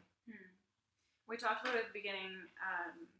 [1.26, 3.10] We talked about at the beginning, um,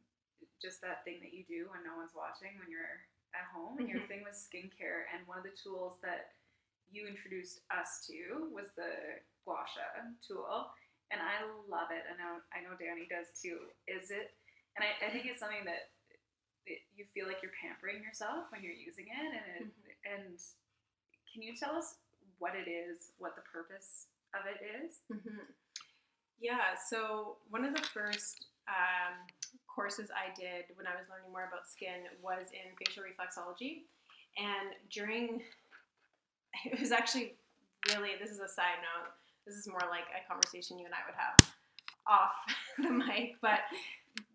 [0.60, 3.88] just that thing that you do when no one's watching, when you're at home, and
[3.88, 5.08] your thing was skincare.
[5.10, 6.36] And one of the tools that
[6.92, 9.86] you introduced us to was the gua sha
[10.20, 10.70] tool,
[11.10, 12.04] and I love it.
[12.06, 13.70] I know, I know Danny does too.
[13.86, 14.34] Is it?
[14.78, 15.90] And I, I think it's something that
[16.66, 19.30] it, you feel like you're pampering yourself when you're using it.
[19.34, 20.34] And it, and
[21.30, 21.98] can you tell us
[22.38, 25.02] what it is, what the purpose of it is?
[25.10, 25.50] Mm-hmm.
[26.40, 29.28] Yeah, so one of the first um,
[29.70, 33.86] courses I did when I was learning more about skin was in facial reflexology.
[34.36, 35.42] And during,
[36.66, 37.38] it was actually
[37.88, 39.14] really, this is a side note,
[39.46, 41.38] this is more like a conversation you and I would have
[42.06, 42.36] off
[42.82, 43.38] the mic.
[43.40, 43.64] But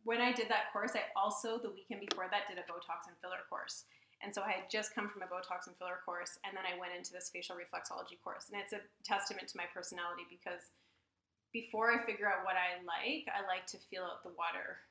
[0.03, 3.15] when I did that course, I also, the weekend before that, did a Botox and
[3.21, 3.85] filler course.
[4.23, 6.79] And so I had just come from a Botox and filler course, and then I
[6.79, 8.47] went into this facial reflexology course.
[8.49, 10.71] And it's a testament to my personality because
[11.51, 14.81] before I figure out what I like, I like to feel out the water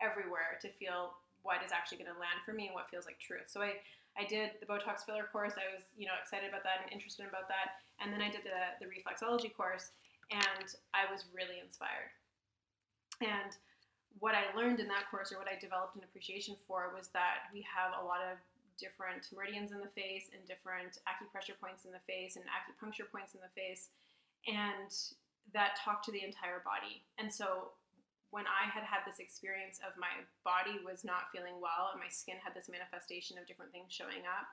[0.00, 3.18] everywhere to feel what is actually going to land for me and what feels like
[3.18, 3.46] truth.
[3.46, 3.78] So I,
[4.18, 5.54] I did the Botox filler course.
[5.54, 7.78] I was, you know, excited about that and interested about that.
[8.02, 9.94] And then I did the, the reflexology course
[10.30, 12.12] and I was really inspired.
[13.22, 13.54] And
[14.18, 17.50] what I learned in that course or what I developed an appreciation for was that
[17.54, 18.38] we have a lot of
[18.78, 23.34] different meridians in the face and different acupressure points in the face and acupuncture points
[23.34, 23.90] in the face.
[24.46, 24.90] And
[25.54, 27.02] that talk to the entire body.
[27.18, 27.74] And so
[28.30, 30.12] when I had had this experience of my
[30.44, 34.28] body was not feeling well and my skin had this manifestation of different things showing
[34.28, 34.46] up,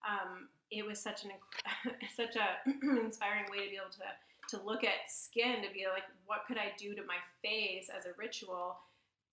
[0.00, 1.36] um, it was such an
[2.16, 2.64] such a
[3.04, 4.08] inspiring way to be able to
[4.50, 8.06] to look at skin to be like, what could I do to my face as
[8.06, 8.78] a ritual?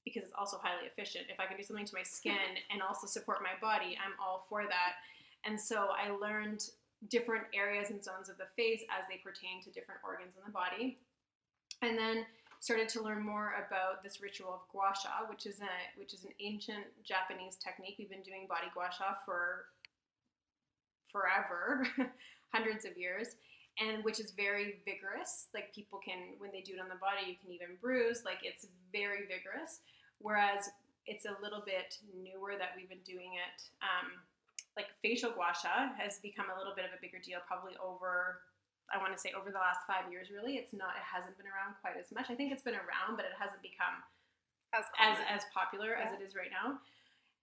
[0.06, 1.26] Because it's also highly efficient.
[1.30, 4.46] If I can do something to my skin and also support my body, I'm all
[4.48, 5.02] for that.
[5.46, 6.70] And so I learned
[7.10, 10.52] different areas and zones of the face as they pertain to different organs in the
[10.52, 10.98] body.
[11.82, 12.26] And then
[12.60, 16.24] started to learn more about this ritual of gua sha, which is a which is
[16.24, 17.96] an ancient Japanese technique.
[17.98, 19.66] We've been doing body gua sha for
[21.12, 21.88] forever,
[22.54, 23.36] hundreds of years,
[23.80, 25.48] and which is very vigorous.
[25.54, 28.24] Like people can when they do it on the body, you can even bruise.
[28.26, 29.82] Like it's very vigorous.
[30.20, 30.70] Whereas
[31.06, 33.64] it's a little bit newer that we've been doing it.
[33.82, 34.18] Um,
[34.76, 38.42] like facial gua sha has become a little bit of a bigger deal, probably over
[38.94, 40.30] I want to say over the last five years.
[40.32, 40.96] Really, it's not.
[40.96, 42.30] It hasn't been around quite as much.
[42.30, 44.04] I think it's been around, but it hasn't become
[44.76, 46.08] as as, as popular yeah.
[46.08, 46.80] as it is right now.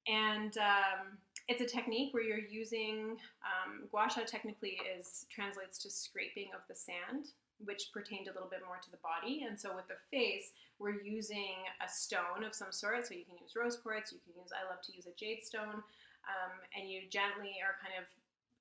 [0.05, 1.17] And um,
[1.49, 4.25] it's a technique where you're using um, gua sha.
[4.25, 7.33] Technically, is translates to scraping of the sand,
[7.65, 9.45] which pertained a little bit more to the body.
[9.49, 13.07] And so with the face, we're using a stone of some sort.
[13.07, 14.13] So you can use rose quartz.
[14.13, 14.53] You can use.
[14.53, 15.85] I love to use a jade stone
[16.29, 18.05] um, and you gently are kind of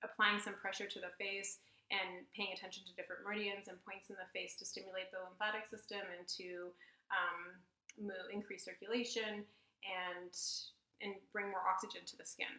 [0.04, 1.60] applying some pressure to the face
[1.94, 5.70] and paying attention to different meridians and points in the face to stimulate the lymphatic
[5.70, 6.74] system and to
[7.14, 7.54] um,
[8.02, 9.46] move, increase circulation
[9.86, 10.34] and
[11.04, 12.50] and bring more oxygen to the skin,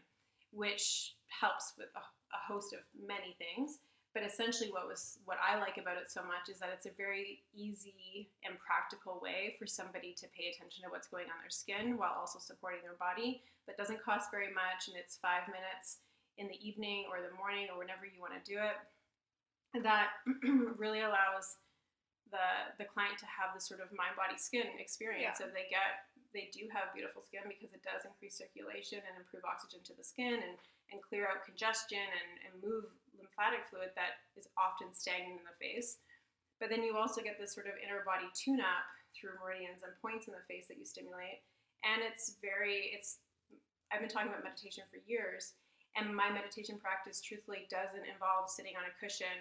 [0.52, 3.80] which helps with a, a host of many things.
[4.12, 6.94] But essentially, what was what I like about it so much is that it's a
[6.94, 11.50] very easy and practical way for somebody to pay attention to what's going on their
[11.50, 13.42] skin while also supporting their body.
[13.66, 16.04] That doesn't cost very much, and it's five minutes
[16.38, 18.78] in the evening or the morning or whenever you want to do it.
[19.82, 20.14] That
[20.78, 21.58] really allows
[22.30, 25.38] the the client to have this sort of mind body skin experience.
[25.38, 25.46] Yeah.
[25.46, 29.46] So they get they do have beautiful skin because it does increase circulation and improve
[29.46, 30.58] oxygen to the skin and,
[30.90, 35.54] and clear out congestion and, and move lymphatic fluid that is often stagnant in the
[35.62, 36.02] face.
[36.58, 39.94] But then you also get this sort of inner body tune up through meridians and
[40.02, 41.46] points in the face that you stimulate.
[41.86, 43.22] And it's very, it's,
[43.94, 45.54] I've been talking about meditation for years.
[45.94, 49.38] And my meditation practice, truthfully, doesn't involve sitting on a cushion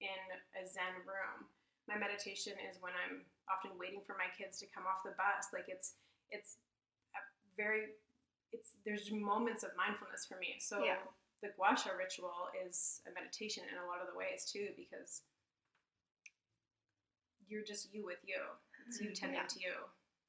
[0.00, 0.22] in
[0.58, 1.48] a Zen room.
[1.86, 5.54] My meditation is when I'm often waiting for my kids to come off the bus.
[5.54, 5.94] Like it's,
[6.34, 6.58] it's
[7.14, 7.22] a
[7.54, 7.94] very,
[8.50, 10.58] it's, there's moments of mindfulness for me.
[10.58, 10.98] So yeah
[11.42, 15.22] the gua sha ritual is a meditation in a lot of the ways too, because
[17.48, 18.40] you're just you with you.
[18.88, 19.36] It's you mm-hmm.
[19.36, 19.54] tending yeah.
[19.54, 19.76] to you.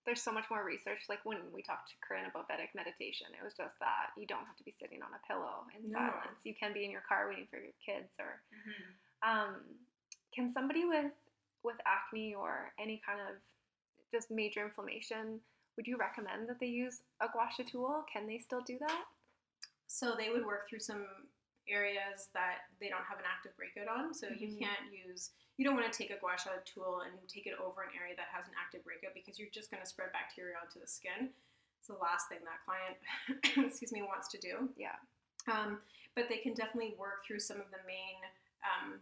[0.05, 1.03] There's so much more research.
[1.11, 4.47] Like when we talked to Corinne about Vedic meditation, it was just that you don't
[4.47, 5.99] have to be sitting on a pillow in no.
[5.99, 6.47] silence.
[6.47, 8.15] You can be in your car waiting for your kids.
[8.15, 8.87] Or mm-hmm.
[9.25, 9.55] Um,
[10.33, 11.11] can somebody with
[11.63, 13.35] with acne or any kind of
[14.13, 15.39] just major inflammation,
[15.75, 18.05] would you recommend that they use a gua sha tool?
[18.11, 19.03] Can they still do that?
[19.87, 21.05] So they would work through some
[21.67, 24.13] areas that they don't have an active breakout on.
[24.13, 24.39] So mm-hmm.
[24.39, 27.59] you can't use, you don't want to take a gua sha tool and take it
[27.59, 30.55] over an area that has an active breakout because you're just going to spread bacteria
[30.55, 31.35] onto the skin.
[31.79, 32.97] It's the last thing that client,
[33.67, 34.71] excuse me, wants to do.
[34.79, 34.97] Yeah.
[35.47, 35.79] Um,
[36.15, 38.19] but they can definitely work through some of the main
[38.67, 38.99] um,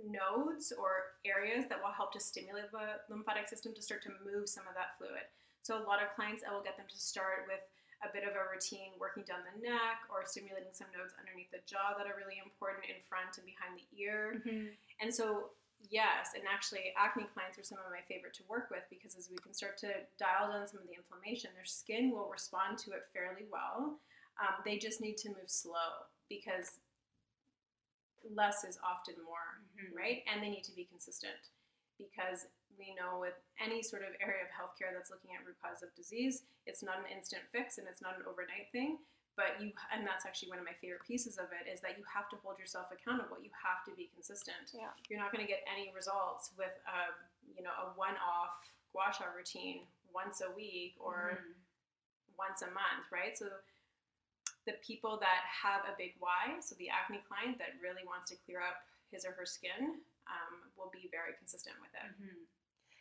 [0.00, 4.48] nodes or areas that will help to stimulate the lymphatic system to start to move
[4.48, 5.26] some of that fluid.
[5.62, 7.60] So a lot of clients, I will get them to start with
[8.06, 11.62] a bit of a routine working down the neck or stimulating some nodes underneath the
[11.66, 14.38] jaw that are really important in front and behind the ear.
[14.38, 14.70] Mm-hmm.
[15.02, 15.50] And so,
[15.90, 19.26] yes, and actually, acne clients are some of my favorite to work with because as
[19.26, 22.94] we can start to dial down some of the inflammation, their skin will respond to
[22.94, 23.98] it fairly well.
[24.38, 26.78] Um, they just need to move slow because
[28.26, 29.94] less is often more, mm-hmm.
[29.96, 30.22] right?
[30.30, 31.38] And they need to be consistent.
[31.98, 32.46] because
[32.78, 35.90] we know with any sort of area of healthcare that's looking at root cause of
[35.98, 39.02] disease, it's not an instant fix and it's not an overnight thing.
[39.34, 42.02] But you, and that's actually one of my favorite pieces of it, is that you
[42.10, 43.38] have to hold yourself accountable.
[43.38, 44.74] You have to be consistent.
[44.74, 44.90] Yeah.
[45.10, 47.14] You're not going to get any results with a,
[47.54, 48.54] you know, a one-off
[48.94, 51.54] gua sha routine once a week or Mhm.
[52.38, 53.38] once a month, right?
[53.38, 53.46] So
[54.68, 58.36] the people that have a big why, so the acne client that really wants to
[58.44, 62.12] clear up his or her skin, um, will be very consistent with it.
[62.12, 62.44] Mhm.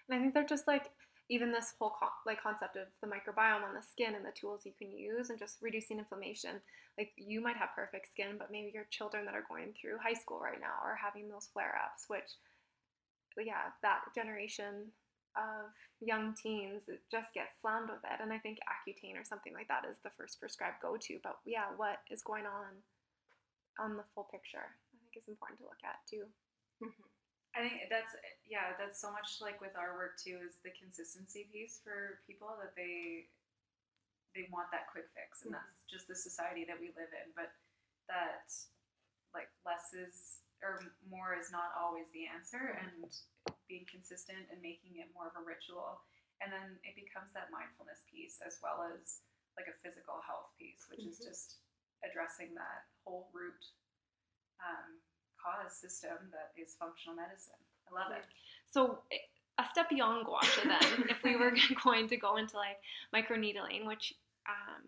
[0.08, 0.95] And I think they're just like
[1.27, 4.65] even this whole co- like concept of the microbiome on the skin and the tools
[4.65, 6.62] you can use and just reducing inflammation.
[6.97, 10.13] Like you might have perfect skin, but maybe your children that are going through high
[10.13, 12.32] school right now are having those flare ups, which
[13.36, 14.93] yeah, that generation
[15.38, 15.71] of
[16.02, 18.19] young teens just gets slammed with it.
[18.21, 21.13] And I think Accutane or something like that is the first prescribed go to.
[21.23, 22.82] But yeah, what is going on
[23.80, 24.73] on the full picture?
[24.93, 26.26] I think is important to look at too.
[27.56, 28.13] I think that's
[28.45, 32.54] yeah, that's so much like with our work too is the consistency piece for people
[32.62, 33.30] that they
[34.38, 35.58] they want that quick fix and Mhm.
[35.58, 37.34] that's just the society that we live in.
[37.34, 37.54] But
[38.10, 38.54] that
[39.34, 43.06] like less is or more is not always the answer and
[43.70, 46.02] being consistent and making it more of a ritual.
[46.41, 49.22] And then it becomes that mindfulness piece as well as
[49.58, 51.30] like a physical health piece, which is Mhm.
[51.34, 51.58] just
[52.06, 53.58] addressing that whole root
[54.60, 55.00] um,
[55.38, 57.62] cause system that is functional medicine.
[57.89, 58.26] I love it.
[58.65, 59.04] So
[59.58, 61.52] a step beyond gua sha then, if we were
[61.84, 62.82] going to go into like
[63.13, 64.13] microneedling, which
[64.50, 64.84] um,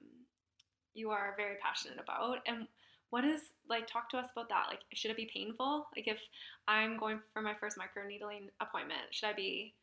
[0.93, 2.67] you are very passionate about, and
[3.09, 4.65] what is like talk to us about that?
[4.69, 5.87] Like, should it be painful?
[5.95, 6.19] Like, if
[6.67, 9.73] I'm going for my first microneedling appointment, should I be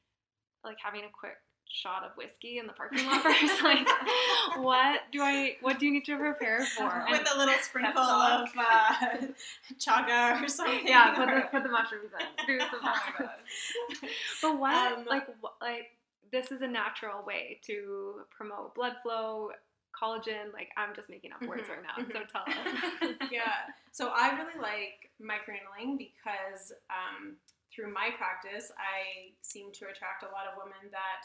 [0.65, 1.37] like having a quick
[1.69, 3.63] shot of whiskey in the parking lot first?
[3.65, 3.87] like,
[4.59, 5.57] what do I?
[5.61, 6.85] What do you need to prepare for?
[7.09, 8.95] And- With a little sprinkle of uh,
[9.79, 10.87] chaga or something.
[10.87, 12.47] yeah, put the, or- put the mushrooms in.
[12.47, 13.31] Do some my mushrooms.
[14.01, 14.11] God.
[14.43, 15.91] But what, Um, like, wh- like
[16.33, 19.51] this is a natural way to promote blood flow,
[19.97, 20.53] collagen.
[20.53, 21.97] Like, I'm just making up words right now.
[21.97, 22.29] So mhm.
[22.29, 23.17] tell us.
[23.33, 23.73] yeah.
[23.93, 27.37] So I really like microneedling because um,
[27.73, 31.25] through my practice, I seem to attract a lot of women that,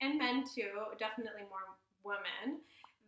[0.00, 2.60] and men too, definitely more women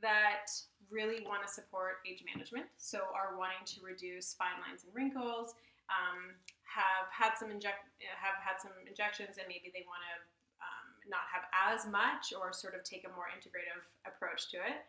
[0.02, 0.50] that
[0.90, 2.66] really want to support age management.
[2.76, 5.54] So are wanting to reduce fine lines and wrinkles.
[5.90, 6.36] Um,
[6.72, 7.84] have had some inject
[8.16, 10.14] have had some injections and maybe they want to
[11.08, 14.84] not have as much or sort of take a more integrative approach to it.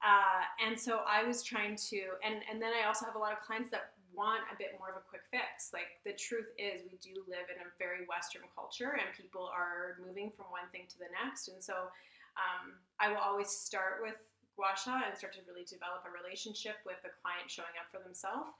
[0.00, 3.32] Uh, and so I was trying to, and, and then I also have a lot
[3.32, 5.70] of clients that want a bit more of a quick fix.
[5.76, 10.00] Like the truth is, we do live in a very Western culture, and people are
[10.00, 11.52] moving from one thing to the next.
[11.52, 11.92] And so
[12.40, 14.16] um, I will always start with
[14.56, 18.02] gua sha and start to really develop a relationship with the client showing up for
[18.02, 18.50] themselves.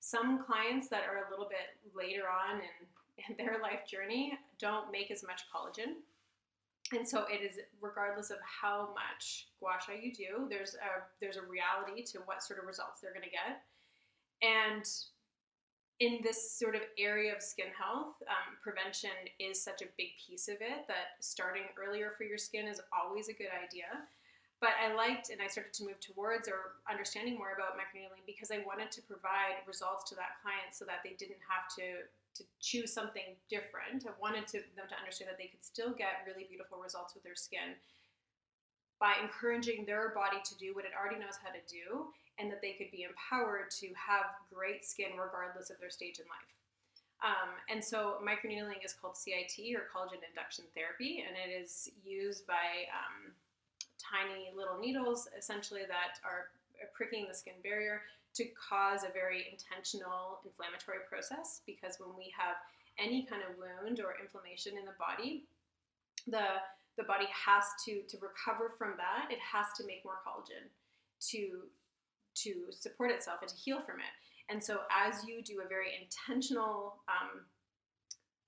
[0.00, 2.76] Some clients that are a little bit later on in,
[3.26, 6.00] in their life journey don't make as much collagen.
[6.94, 11.36] And so it is regardless of how much gua sha you do, there's a there's
[11.36, 13.62] a reality to what sort of results they're gonna get.
[14.42, 14.86] And
[15.98, 20.46] in this sort of area of skin health, um, prevention is such a big piece
[20.46, 23.88] of it that starting earlier for your skin is always a good idea.
[24.60, 28.50] But I liked and I started to move towards or understanding more about microneedling because
[28.50, 32.44] I wanted to provide results to that client so that they didn't have to to
[32.60, 34.06] choose something different.
[34.06, 37.24] I wanted to, them to understand that they could still get really beautiful results with
[37.24, 37.76] their skin
[38.98, 42.60] by encouraging their body to do what it already knows how to do and that
[42.60, 46.52] they could be empowered to have great skin regardless of their stage in life.
[47.24, 52.46] Um, and so microneedling is called CIT or collagen induction therapy, and it is used
[52.46, 53.32] by um,
[53.96, 56.52] tiny little needles essentially that are
[56.92, 58.02] pricking the skin barrier
[58.36, 62.60] to cause a very intentional inflammatory process because when we have
[63.00, 65.44] any kind of wound or inflammation in the body,
[66.26, 66.60] the
[66.96, 69.32] the body has to to recover from that.
[69.32, 70.68] It has to make more collagen
[71.32, 71.68] to
[72.44, 74.12] to support itself and to heal from it.
[74.48, 77.42] And so, as you do a very intentional um,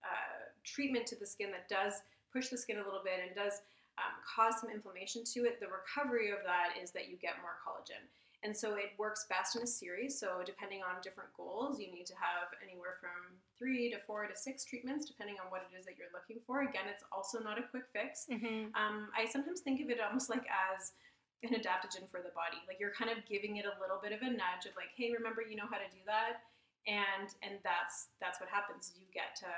[0.05, 1.94] uh, treatment to the skin that does
[2.33, 3.64] push the skin a little bit and does
[3.98, 7.58] um, cause some inflammation to it, the recovery of that is that you get more
[7.67, 8.06] collagen.
[8.45, 10.15] And so it works best in a series.
[10.15, 14.37] So depending on different goals, you need to have anywhere from three to four to
[14.39, 16.63] six treatments, depending on what it is that you're looking for.
[16.63, 18.31] Again, it's also not a quick fix.
[18.31, 18.71] Mm-hmm.
[18.79, 20.95] Um, I sometimes think of it almost like as
[21.43, 22.63] an adaptogen for the body.
[22.67, 25.11] Like you're kind of giving it a little bit of a nudge of like, hey,
[25.11, 26.47] remember you know how to do that,
[26.87, 28.95] and and that's that's what happens.
[28.95, 29.51] You get to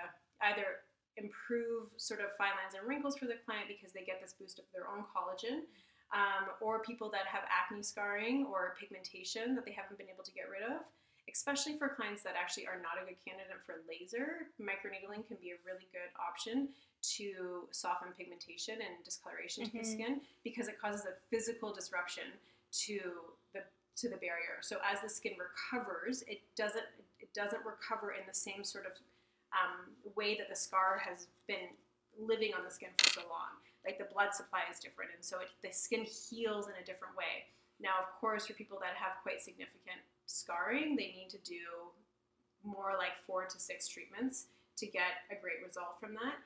[0.53, 0.85] either
[1.17, 4.61] improve sort of fine lines and wrinkles for the client because they get this boost
[4.61, 5.65] of their own collagen,
[6.13, 10.33] um, or people that have acne scarring or pigmentation that they haven't been able to
[10.33, 10.83] get rid of.
[11.31, 15.51] especially for clients that actually are not a good candidate for laser, microneedling can be
[15.53, 16.69] a really good option
[17.03, 19.93] to soften pigmentation and discoloration to the Mhm.
[19.93, 22.33] skin because it causes a physical disruption
[22.73, 23.63] to the
[23.95, 24.59] to the barrier.
[24.61, 26.87] So as the skin recovers, it doesn't
[27.21, 28.93] it doesn't recover in the same sort of
[29.53, 31.69] um, way that the scar has been
[32.19, 33.51] living on the skin for so long.
[33.91, 37.17] Like the blood supply is different, and so it, the skin heals in a different
[37.19, 37.51] way.
[37.83, 41.91] Now, of course, for people that have quite significant scarring, they need to do
[42.63, 46.39] more like four to six treatments to get a great result from that.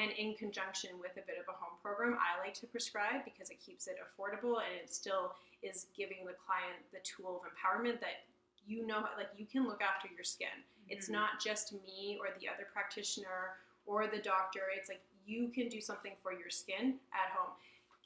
[0.00, 3.50] And in conjunction with a bit of a home program, I like to prescribe because
[3.50, 8.00] it keeps it affordable and it still is giving the client the tool of empowerment
[8.00, 8.24] that
[8.66, 10.64] you know, like you can look after your skin.
[10.88, 11.12] It's Mhm.
[11.12, 14.70] not just me or the other practitioner or the doctor.
[14.74, 17.52] It's like you can do something for your skin at home,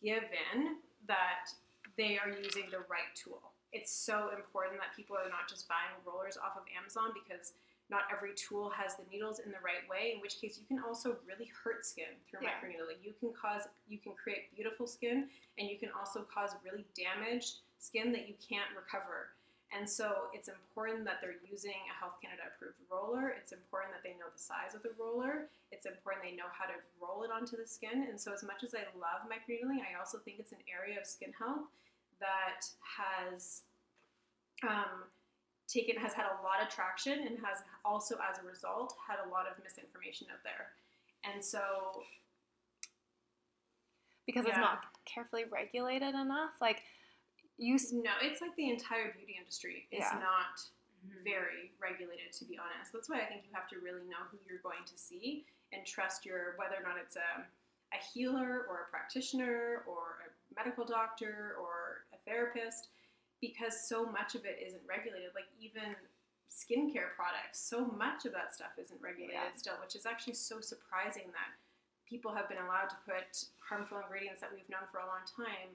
[0.03, 1.53] given that
[1.97, 3.53] they are using the right tool.
[3.73, 7.53] It's so important that people are not just buying rollers off of Amazon because
[7.91, 10.83] not every tool has the needles in the right way, in which case you can
[10.83, 12.55] also really hurt skin through Yeah.
[12.59, 13.03] microneedling.
[13.03, 17.61] You can cause you can create beautiful skin and you can also cause really damaged
[17.79, 19.35] skin that you can't recover.
[19.71, 23.31] And so it's important that they're using a Health Canada approved roller.
[23.31, 25.47] It's important that they know the size of the roller.
[25.71, 28.11] It's important they know how to roll it onto the skin.
[28.11, 31.07] And so, as much as I love microneedling, I also think it's an area of
[31.07, 31.71] skin health
[32.19, 33.63] that has
[34.67, 35.07] um,
[35.71, 39.31] taken has had a lot of traction and has also, as a result, had a
[39.31, 40.75] lot of misinformation out there.
[41.23, 42.03] And so,
[44.27, 46.59] because it's not carefully regulated enough.
[46.61, 46.83] Like
[47.61, 50.19] you, s- no, it's like the entire beauty industry is Yeah.
[50.19, 50.57] not
[51.07, 51.23] Mhm.
[51.25, 54.37] very regulated to be honest that's why i think you have to really know who
[54.47, 57.31] you're going to see and trust your whether or not it's a,
[57.95, 62.89] a healer or a practitioner or a medical doctor or a therapist
[63.41, 65.97] because so much of it isn't regulated like even
[66.51, 69.57] skincare products so much of that stuff isn't regulated Yeah.
[69.57, 71.51] still which is actually so surprising that
[72.05, 75.71] people have been allowed to put harmful ingredients that we've known for a long time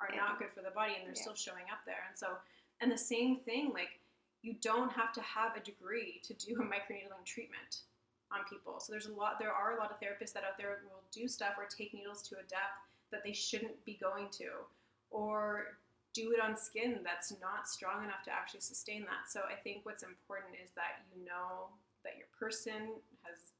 [0.00, 0.16] are Yeah.
[0.16, 1.22] not good for the body and they're Yeah.
[1.22, 2.40] still showing up there and so
[2.80, 4.00] and the same thing like
[4.42, 7.82] you don't have to have a degree to do a microneedling treatment
[8.30, 8.80] on people.
[8.80, 11.28] So there's a lot there are a lot of therapists that out there will do
[11.28, 12.78] stuff or take needles to a depth
[13.10, 14.66] that they shouldn't be going to
[15.10, 15.78] or
[16.12, 19.28] do it on skin that's not strong enough to actually sustain that.
[19.30, 21.68] So I think what's important is that you know
[22.04, 23.52] that your person has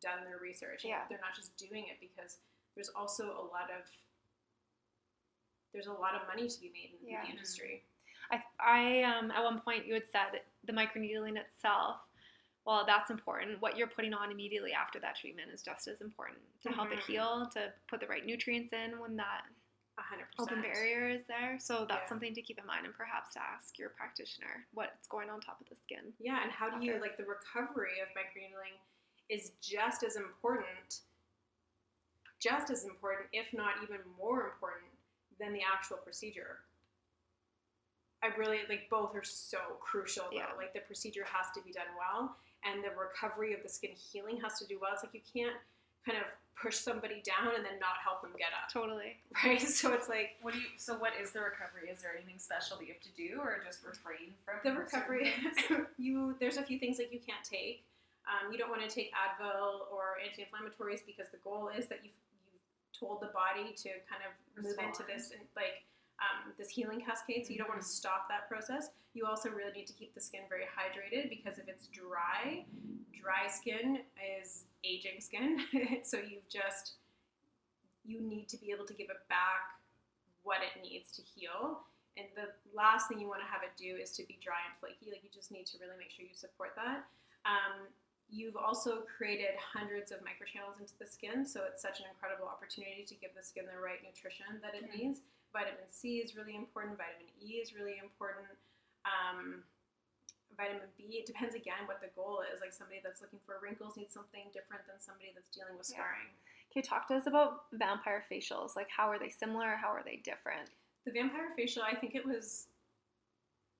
[0.00, 1.06] done their research Yeah.
[1.08, 2.38] they're not just doing it because
[2.74, 3.86] there's also a lot of
[5.72, 7.20] there's a lot of money to be made in the Yeah.
[7.22, 7.84] beauty industry.
[8.30, 11.96] I, I um, at one point you had said the microneedling itself.
[12.66, 13.60] Well, that's important.
[13.60, 16.98] What you're putting on immediately after that treatment is just as important to help it
[17.00, 17.06] Mhm.
[17.06, 19.46] heal, to put the right nutrients in when that
[19.98, 21.58] A hundred open barrier is there.
[21.58, 22.08] So that's Yeah.
[22.08, 25.60] something to keep in mind and perhaps to ask your practitioner what's going on top
[25.60, 26.14] of the skin.
[26.18, 28.78] Yeah, and how do you like the recovery of microneedling
[29.28, 31.00] is just as important,
[32.38, 34.89] just as important, if not even more important
[35.40, 36.58] than the actual procedure.
[38.22, 40.36] I really like both are so crucial though.
[40.36, 40.56] Yeah.
[40.56, 44.38] Like the procedure has to be done well and the recovery of the skin healing
[44.42, 44.90] has to do well.
[44.92, 45.56] It's like you can't
[46.04, 46.24] kind of
[46.60, 48.68] push somebody down and then not help them get up.
[48.68, 49.16] Totally.
[49.42, 49.60] Right?
[49.80, 50.68] So it's like What do you?
[50.76, 51.88] So, what is the recovery?
[51.88, 55.32] Is there anything special that you have to do, or just refrain from the recovery
[55.96, 57.84] you there's a few things like you can't take
[58.30, 62.14] um, you don't want to take advil or anti-inflammatories because the goal is that you've,
[62.29, 62.29] you've
[63.00, 64.32] told the body to kind of
[64.62, 65.84] move into this like
[66.20, 67.90] um, this healing cascade so you don't want to Mhm.
[67.90, 71.66] stop that process you also really need to keep the skin very hydrated because if
[71.68, 72.64] it's dry
[73.18, 74.04] dry skin
[74.38, 75.64] is aging skin
[76.04, 76.94] so you've just
[78.04, 79.80] you need to be able to give it back
[80.42, 81.80] what it needs to heal
[82.16, 84.74] and the last thing you want to have it do is to be dry and
[84.80, 85.08] flaky.
[85.10, 87.06] Like you just need to really make sure you support that.
[87.46, 87.86] Um,
[88.30, 93.04] you've also created hundreds of microchannels into the skin, so it's such an incredible opportunity
[93.06, 94.94] to give the skin the right nutrition that it Mhm.
[94.96, 95.22] needs.
[95.52, 96.96] Vitamin C is really important.
[96.96, 98.56] Vitamin E is really important.
[99.04, 99.64] Um,
[100.56, 101.18] vitamin B.
[101.18, 102.60] It depends again what the goal is.
[102.60, 105.96] Like somebody that's looking for wrinkles needs something different than somebody that's dealing with Yeah.
[105.96, 106.28] scarring.
[106.70, 108.76] Can you talk to us about vampire facials?
[108.76, 109.74] Like, how are they similar?
[109.76, 110.70] How are they different?
[111.04, 112.68] The vampire facial, I think it was.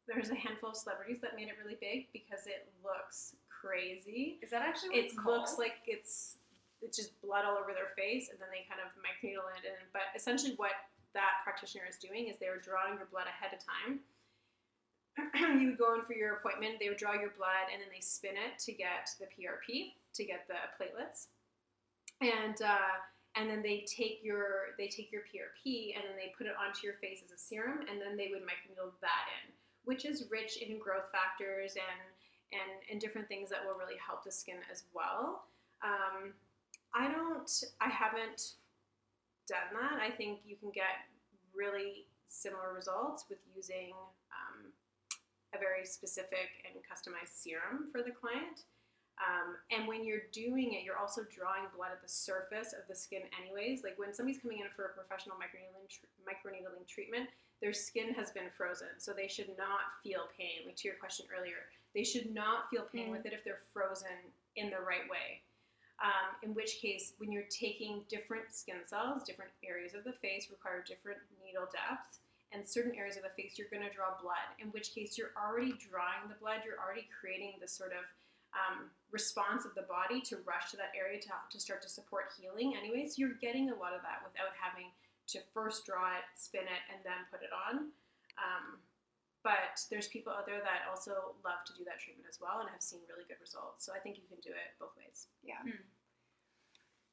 [0.07, 4.39] There's a handful of celebrities that made it really big because it looks crazy.
[4.43, 6.37] Is that actually what It looks like it's
[6.81, 9.81] it's just blood all over their face, and then they kind of microneedle it in.
[9.93, 10.73] But essentially, what
[11.13, 14.01] that practitioner is doing is they were drawing your blood ahead of time.
[15.61, 16.81] you would go in for your appointment.
[16.81, 20.23] They would draw your blood, and then they spin it to get the PRP, to
[20.25, 21.29] get the platelets,
[22.25, 22.97] and uh,
[23.37, 26.87] and then they take your they take your PRP, and then they put it onto
[26.87, 29.53] your face as a serum, and then they would microneedle that in,
[29.85, 32.17] which is rich in growth factors and
[32.53, 35.45] and and different things that will really help the skin as well.
[35.83, 36.35] Um,
[36.95, 37.51] I don't.
[37.81, 38.55] I haven't
[39.47, 40.01] done that.
[40.01, 41.07] I think you can get
[41.55, 43.91] really similar results with using
[44.31, 44.71] um,
[45.55, 48.67] a very specific and customized serum for the client.
[49.21, 52.97] Um, and when you're doing it, you're also drawing blood at the surface of the
[52.97, 53.85] skin, anyways.
[53.85, 57.29] Like when somebody's coming in for a professional microneedling, tr- microneedling treatment,
[57.61, 60.67] their skin has been frozen, so they should not feel pain.
[60.67, 63.13] Like to your question earlier, they should not feel pain Mm.
[63.13, 64.17] with it if they're frozen
[64.57, 65.43] in the right way.
[66.01, 70.49] Um, in which case, when you're taking different skin cells, different areas of the face
[70.51, 72.21] require different needle depths,
[72.53, 74.49] and certain areas of the face you're going to draw blood.
[74.59, 78.05] In which case, you're already drawing the blood, you're already creating this sort of
[78.57, 82.33] um, response of the body to rush to that area to, to start to support
[82.41, 82.75] healing.
[82.77, 84.87] Anyways, you're getting a lot of that without having
[85.33, 87.91] to first draw it, spin it, and then put it on.
[88.39, 88.79] Um,
[89.43, 92.69] but there's people out there that also love to do that treatment as well and
[92.69, 93.85] have seen really good results.
[93.89, 95.33] So I think you can do it both ways.
[95.41, 95.65] Yeah.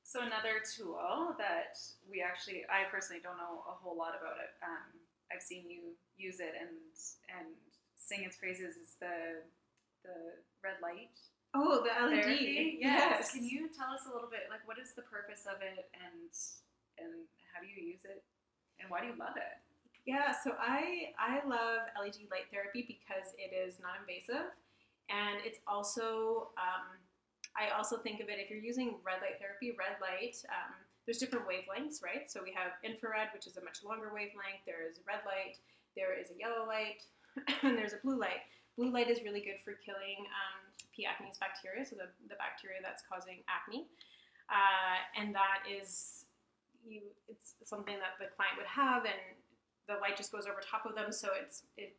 [0.03, 4.55] So another tool that we actually, I personally don't know a whole lot about it.
[4.63, 4.91] Um,
[5.31, 6.71] I've seen you use it and
[7.27, 7.51] and
[7.99, 9.43] sing its praises is the
[10.07, 11.11] the red light
[11.55, 12.23] Oh, the LED.
[12.23, 12.77] therapy.
[12.79, 13.31] Yes.
[13.35, 16.31] Can you tell us a little bit like what is the purpose of it and
[16.99, 18.23] and how do you use it
[18.79, 19.57] and why do you love it?
[20.07, 24.55] Yeah, so I I love LED light therapy because it is non-invasive,
[25.11, 26.95] and it's also um,
[27.59, 29.75] I also think of it if you're using red light therapy.
[29.75, 32.31] Red light, um, there's different wavelengths, right?
[32.31, 34.63] So we have infrared, which is a much longer wavelength.
[34.63, 35.59] There is red light.
[35.99, 37.03] There is a yellow light,
[37.67, 38.47] and there's a blue light.
[38.79, 41.03] Blue light is really good for killing um, P.
[41.03, 43.89] acnes bacteria, so the, the bacteria that's causing acne,
[44.47, 46.26] uh, and that is
[46.89, 47.01] you.
[47.27, 49.19] It's something that the client would have, and
[49.87, 51.95] the light just goes over top of them, so it's it,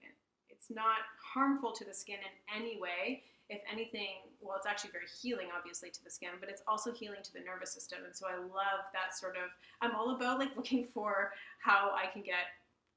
[0.48, 3.22] it's not harmful to the skin in any way.
[3.48, 7.20] If anything, well, it's actually very healing, obviously, to the skin, but it's also healing
[7.22, 8.00] to the nervous system.
[8.04, 9.48] And so I love that sort of.
[9.80, 12.52] I'm all about like looking for how I can get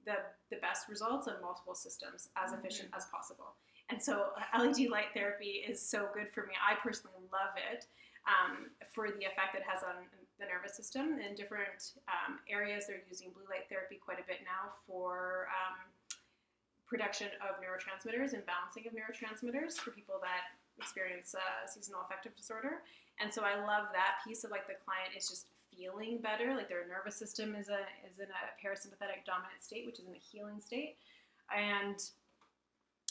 [0.06, 0.18] the
[0.50, 3.56] the best results on multiple systems as efficient as possible.
[3.90, 6.54] And so uh, LED light therapy is so good for me.
[6.56, 7.86] I personally love it
[8.26, 9.96] um, for the effect it has on
[10.42, 11.22] the nervous system.
[11.22, 15.78] In different um, areas, they're using blue light therapy quite a bit now for um,
[16.90, 22.82] production of neurotransmitters and balancing of neurotransmitters for people that experience uh, seasonal affective disorder.
[23.22, 26.68] And so I love that piece of like the client is just feeling better, like
[26.68, 30.20] their nervous system is a is in a parasympathetic dominant state, which is in a
[30.20, 30.98] healing state,
[31.56, 32.02] and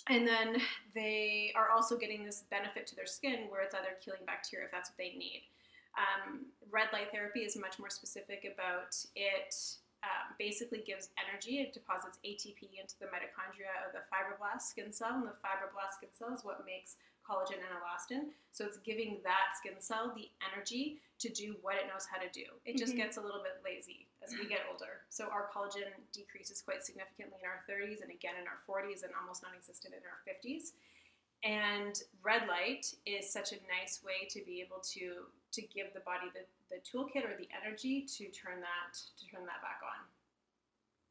[0.08, 0.60] and then
[0.94, 4.72] they are also getting this benefit to their skin where it's either killing bacteria if
[4.72, 5.42] that's what they need.
[5.98, 9.54] Um, red light therapy is much more specific about it.
[10.02, 11.60] Um, basically gives energy.
[11.60, 16.08] It deposits ATP into the mitochondria of the fibroblast skin cell, and the fibroblast skin
[16.16, 16.96] cell is what makes
[17.28, 18.32] collagen and elastin.
[18.50, 22.30] So it's giving that skin cell the energy to do what it knows how to
[22.32, 22.46] do.
[22.64, 22.96] It just Mhm.
[22.96, 25.04] gets a little bit lazy as we get older.
[25.10, 29.14] So our collagen decreases quite significantly in our 30s and again in our 40s and
[29.14, 30.72] almost non-existent in our 50s.
[31.42, 36.00] And red light is such a nice way to be able to to give the
[36.00, 40.06] body the, the toolkit or the energy to turn that to turn that back on.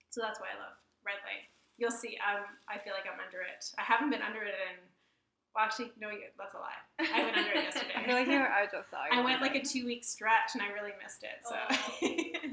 [0.10, 0.76] So that's why I love
[1.06, 1.48] red light.
[1.78, 2.18] You'll see.
[2.20, 3.64] Um, I feel like I'm under it.
[3.78, 4.76] I haven't been under it in.
[5.56, 6.80] Well, actually, no, that's a lie.
[7.00, 7.94] I went under it yesterday.
[7.98, 9.12] I feel like you I just saw you.
[9.20, 11.40] I went like a two week stretch and I really missed it.
[11.44, 11.56] So,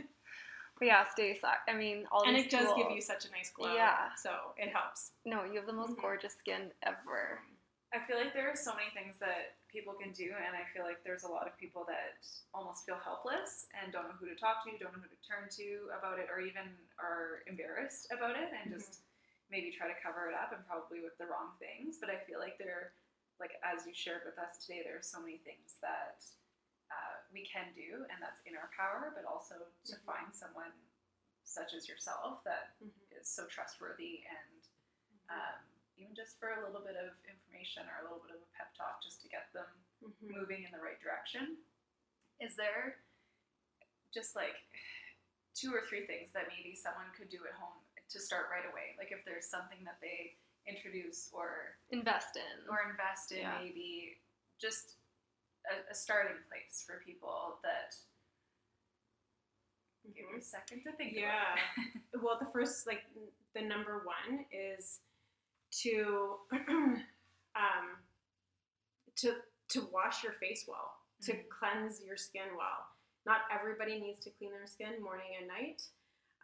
[0.78, 3.74] But yeah, Stace, I mean, all and it does give you such a nice glow.
[3.74, 4.12] Yeah.
[4.16, 5.12] So it helps.
[5.24, 6.00] No, you have the most Mhm.
[6.02, 7.40] gorgeous skin ever.
[7.96, 10.84] I feel like there are so many things that people can do, and I feel
[10.84, 12.20] like there's a lot of people that
[12.52, 15.48] almost feel helpless and don't know who to talk to, don't know who to turn
[15.56, 19.00] to about it, or even are embarrassed about it and just
[19.48, 21.96] maybe try to cover it up and probably with the wrong things.
[21.96, 22.92] But I feel like there,
[23.40, 26.20] like as you shared with us today, there are so many things that
[26.92, 29.56] uh, we can do, and that's in our power, but also
[29.88, 30.04] to Mhm.
[30.04, 30.76] find someone
[31.48, 32.92] such as yourself that Mhm.
[33.16, 34.60] is so trustworthy and
[35.32, 35.64] um,
[35.98, 38.72] even just for a little bit of information or a little bit of a pep
[38.76, 39.66] talk just to get them
[40.02, 40.30] Mhm.
[40.36, 41.64] moving in the right direction.
[42.40, 43.00] Is there
[44.12, 44.56] just like
[45.54, 48.94] two or three things that maybe someone could do at home to start right away?
[48.98, 50.36] Like if there's something that they
[50.66, 52.68] introduce or Invest in.
[52.68, 53.58] or invest in, Yeah.
[53.62, 54.20] maybe
[54.58, 54.96] just
[55.70, 57.96] a, a starting place for people that
[60.14, 61.54] give you a second to think Yeah.
[62.12, 65.00] about well the first like n- the number one is
[65.70, 67.86] to um
[69.16, 69.34] to
[69.68, 70.92] to wash your face well
[71.22, 71.48] to Mhm.
[71.48, 72.86] cleanse your skin well
[73.24, 75.82] not everybody needs to clean their skin morning and night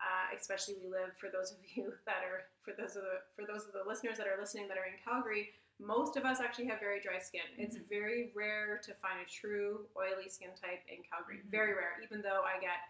[0.02, 3.46] Uh, especially we live for those of you that are for those of the for
[3.46, 5.54] those of the listeners that are listening that are in Calgary.
[5.78, 7.46] Most of us actually have very dry skin.
[7.56, 7.88] It's Mhm.
[7.88, 11.38] very rare to find a true oily skin type in Calgary.
[11.38, 11.50] Mhm.
[11.50, 12.00] Very rare.
[12.02, 12.80] Even though I get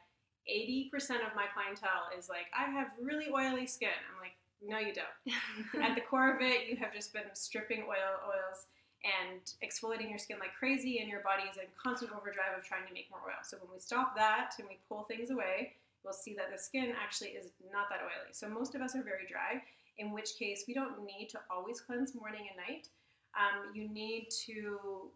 [0.46, 3.92] 80% of my clientele is like, I have really oily skin.
[4.10, 4.36] I'm like,
[4.66, 5.82] no, you don't.
[5.82, 8.66] At the core of it, you have just been stripping oil oils
[9.02, 12.86] and exfoliating your skin like crazy, and your body is in constant overdrive of trying
[12.86, 13.42] to make more oil.
[13.42, 16.94] So when we stop that and we pull things away, we'll see that the skin
[16.94, 18.30] actually is not that oily.
[18.30, 19.62] So most of us are very dry,
[19.98, 22.88] in which case we don't need to always cleanse morning and night.
[23.34, 25.10] Um, you need to.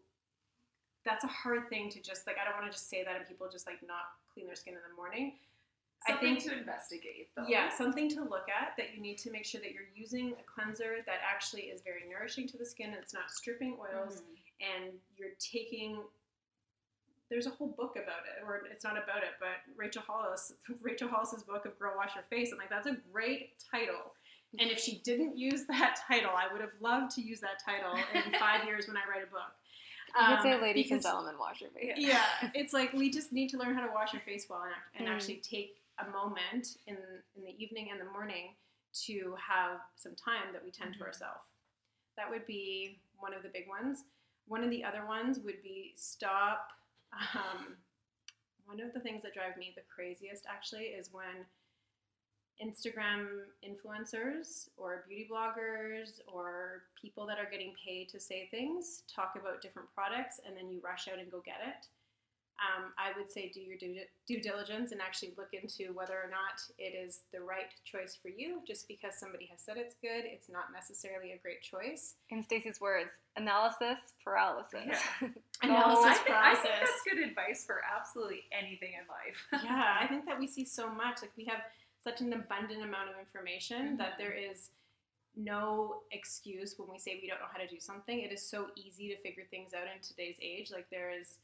[1.05, 2.37] That's a hard thing to just like.
[2.43, 4.75] I don't want to just say that and people just like not clean their skin
[4.75, 5.35] in the morning.
[6.09, 7.47] I think- to investigate, though.
[7.49, 10.43] Yeah, something to look at that you need to make sure that you're using a
[10.45, 14.75] cleanser that actually is very nourishing to the skin and it's not stripping oils Mhm.
[14.85, 16.03] and you're taking
[17.29, 21.09] there's a whole book about it or it's not about it but Rachel Hollis Rachel
[21.09, 24.15] Hollis's book of Girl Wash Your Face I'm like that's a great title
[24.61, 27.97] and if she didn't use that title I would have loved to use that title
[28.15, 29.53] in five years when I write a book
[30.17, 31.95] You could say Um, and because- gentlemen, wash your face.
[31.97, 32.25] Yeah.
[32.43, 34.75] yeah, it's like we just need to learn how to wash your face well and,
[34.95, 35.13] and Mm.
[35.15, 36.97] actually take a moment in
[37.37, 38.55] in the evening and the morning
[39.05, 41.07] to have some time that we tend to Mhm.
[41.07, 41.45] ourselves.
[42.17, 44.05] That would be one of the big ones.
[44.47, 46.73] One of the other ones would be stop.
[47.35, 47.83] Um,
[48.65, 51.47] one of the things that drive me the craziest actually is when
[52.61, 59.37] Instagram influencers or beauty bloggers or people that are getting paid to say things talk
[59.37, 61.87] about different products and then you rush out and go get it.
[62.57, 63.97] Um, I would say do your due,
[64.27, 68.29] due diligence and actually look into whether or not it is the right choice for
[68.29, 68.61] you.
[68.67, 72.15] Just because somebody has said it's good, it's not necessarily a great choice.
[72.31, 74.89] In Stacey's words, analysis paralysis.
[75.21, 75.29] Yeah.
[75.63, 76.81] Analysis I, think, I think process.
[76.81, 79.65] that's good advice for absolutely anything in life.
[79.65, 81.21] yeah, I think that we see so much.
[81.23, 81.61] Like we have
[82.05, 84.19] such an abundant amount of information that Mhm.
[84.19, 84.71] there is
[85.35, 88.21] no excuse when we say we don't know how to do something.
[88.21, 90.71] It is so easy to figure things out in today's age.
[90.71, 91.39] Like there is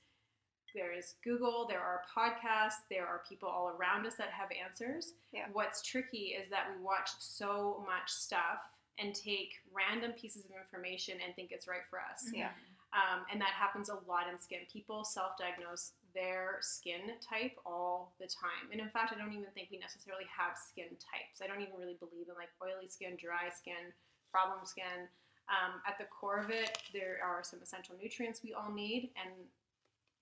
[0.75, 5.15] there is Google, there are podcasts, there are people all around us that have answers.
[5.33, 5.47] Yeah.
[5.53, 8.61] What's tricky is that we watch so much stuff
[8.99, 12.29] and take random pieces of information and think it's right for us.
[12.33, 12.51] Yeah.
[12.93, 14.69] Um, and that happens a lot in skin.
[14.69, 18.69] People self diagnose their skin type all the time.
[18.71, 21.41] And in fact, I don't even think we necessarily have skin types.
[21.41, 23.97] I don't even really believe in like oily skin, dry skin,
[24.29, 25.09] problem skin.
[25.49, 29.11] Um, at the core of it, there are some essential nutrients we all need.
[29.17, 29.33] And,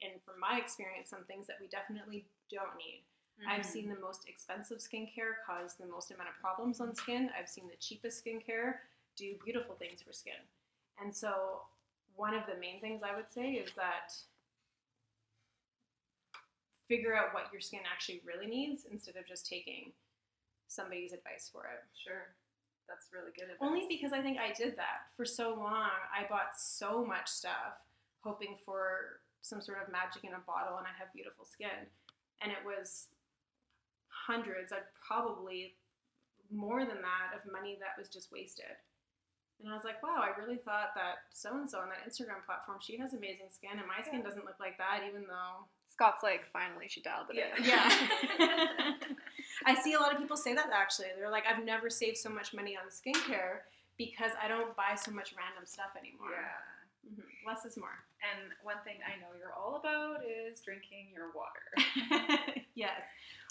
[0.03, 3.05] and from my experience, some things that we definitely don't need.
[3.47, 3.67] I've Mhm.
[3.67, 7.31] seen the most expensive skincare cause the most amount of problems on skin.
[7.31, 8.81] I've seen the cheapest skincare
[9.17, 10.47] do beautiful things for skin.
[10.99, 11.67] And so,
[12.15, 14.15] one of the main things I would say is that
[16.87, 19.93] figure out what your skin actually really needs instead of just taking
[20.67, 21.85] somebody's advice for it.
[21.95, 22.35] Sure.
[22.89, 23.59] That's really good advice.
[23.61, 25.91] Only because I think I did that for so long.
[26.13, 27.79] I bought so much stuff
[28.23, 31.89] hoping for some sort of magic in a bottle and I have beautiful skin.
[32.43, 33.09] And it was
[34.09, 35.75] hundreds, I'd probably
[36.51, 38.75] more than that of money that was just wasted.
[39.63, 42.45] And I was like, wow, I really thought that so and so on that Instagram
[42.47, 46.23] platform, she has amazing skin and my skin doesn't look like that, even though Scott's
[46.23, 47.57] like, finally, she dialed it Yeah.
[47.59, 47.65] in.
[47.69, 48.93] yeah.
[49.67, 51.09] I see a lot of people say that actually.
[51.19, 53.69] They're like, I've never saved so much money on skincare
[53.99, 56.31] because I don't buy so much random stuff anymore.
[56.33, 56.57] Yeah.
[57.47, 58.05] Less is more.
[58.21, 61.73] And one thing I know you're all about is drinking your water.
[62.75, 63.01] yes,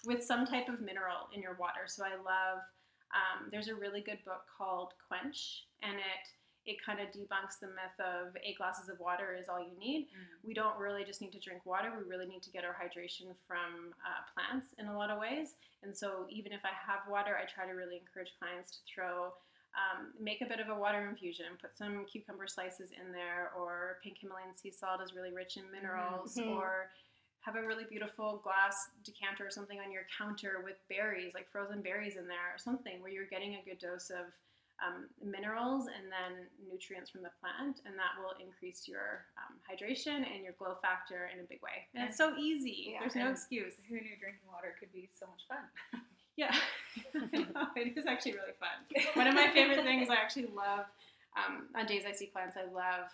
[0.06, 1.88] with some type of mineral in your water.
[1.88, 2.62] So I love.
[3.10, 6.30] Um, there's a really good book called Quench, and it
[6.70, 10.08] it kind of debunks the myth of eight glasses of water is all you need.
[10.44, 11.90] We don't really just need to drink water.
[11.90, 15.56] We really need to get our hydration from uh, plants in a lot of ways.
[15.82, 19.34] And so even if I have water, I try to really encourage clients to throw.
[19.78, 24.00] Um, make a bit of a water infusion, put some cucumber slices in there, or
[24.04, 26.50] pink Himalayan sea salt is really rich in minerals, Mhm.
[26.58, 26.92] or
[27.42, 31.82] have a really beautiful glass decanter or something on your counter with berries, like frozen
[31.82, 34.34] berries in there, or something where you're getting a good dose of
[34.82, 40.26] um, minerals and then nutrients from the plant, and that will increase your um, hydration
[40.34, 41.86] and your glow factor in a big way.
[41.94, 42.92] And it's so easy.
[42.94, 43.76] Yeah, There's no excuse.
[43.90, 45.70] Who knew drinking water could be so much fun?
[46.40, 46.56] Yeah,
[47.76, 48.80] it is actually really fun.
[49.14, 50.86] One of my favorite things I actually love
[51.36, 53.12] um, on days I see clients, I love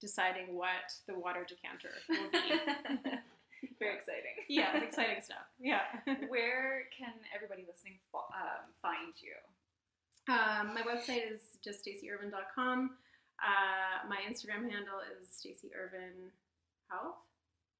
[0.00, 2.58] deciding what the water decanter will be.
[3.78, 4.34] Very exciting.
[4.48, 5.46] yeah, it's exciting stuff.
[5.60, 5.84] Yeah.
[6.28, 9.36] Where can everybody listening um, find you?
[10.32, 12.90] Um, my website is just staceyirvine.com.
[13.38, 16.32] Uh, my Instagram handle is Stacey Irvine
[16.88, 17.29] Health.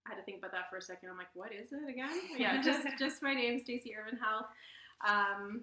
[0.06, 1.10] I had to think about that for a second.
[1.10, 2.10] I'm like, what is it again?
[2.38, 4.46] Yeah, just just my name, Stacey Irvine Health.
[5.06, 5.62] Um,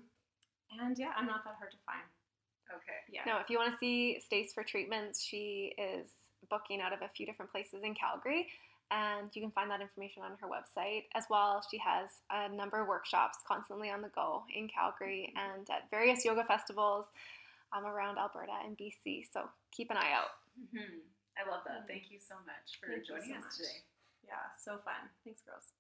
[0.80, 2.06] and yeah, I'm not that hard to find.
[2.70, 3.00] Okay.
[3.10, 3.22] Yeah.
[3.26, 6.10] No, if you want to see Stace for treatments, she is
[6.50, 8.48] booking out of a few different places in Calgary,
[8.92, 11.04] and you can find that information on her website.
[11.16, 15.68] As well, she has a number of workshops constantly on the go in Calgary and
[15.70, 17.06] at various yoga festivals
[17.76, 19.26] um, around Alberta and BC.
[19.32, 20.32] So keep an eye out.
[20.72, 21.00] hmm
[21.38, 21.86] I love that.
[21.88, 23.58] Thank you so much for Thank joining so us much.
[23.58, 23.80] today.
[24.28, 25.10] Yeah, so fun.
[25.24, 25.74] Thanks, girls.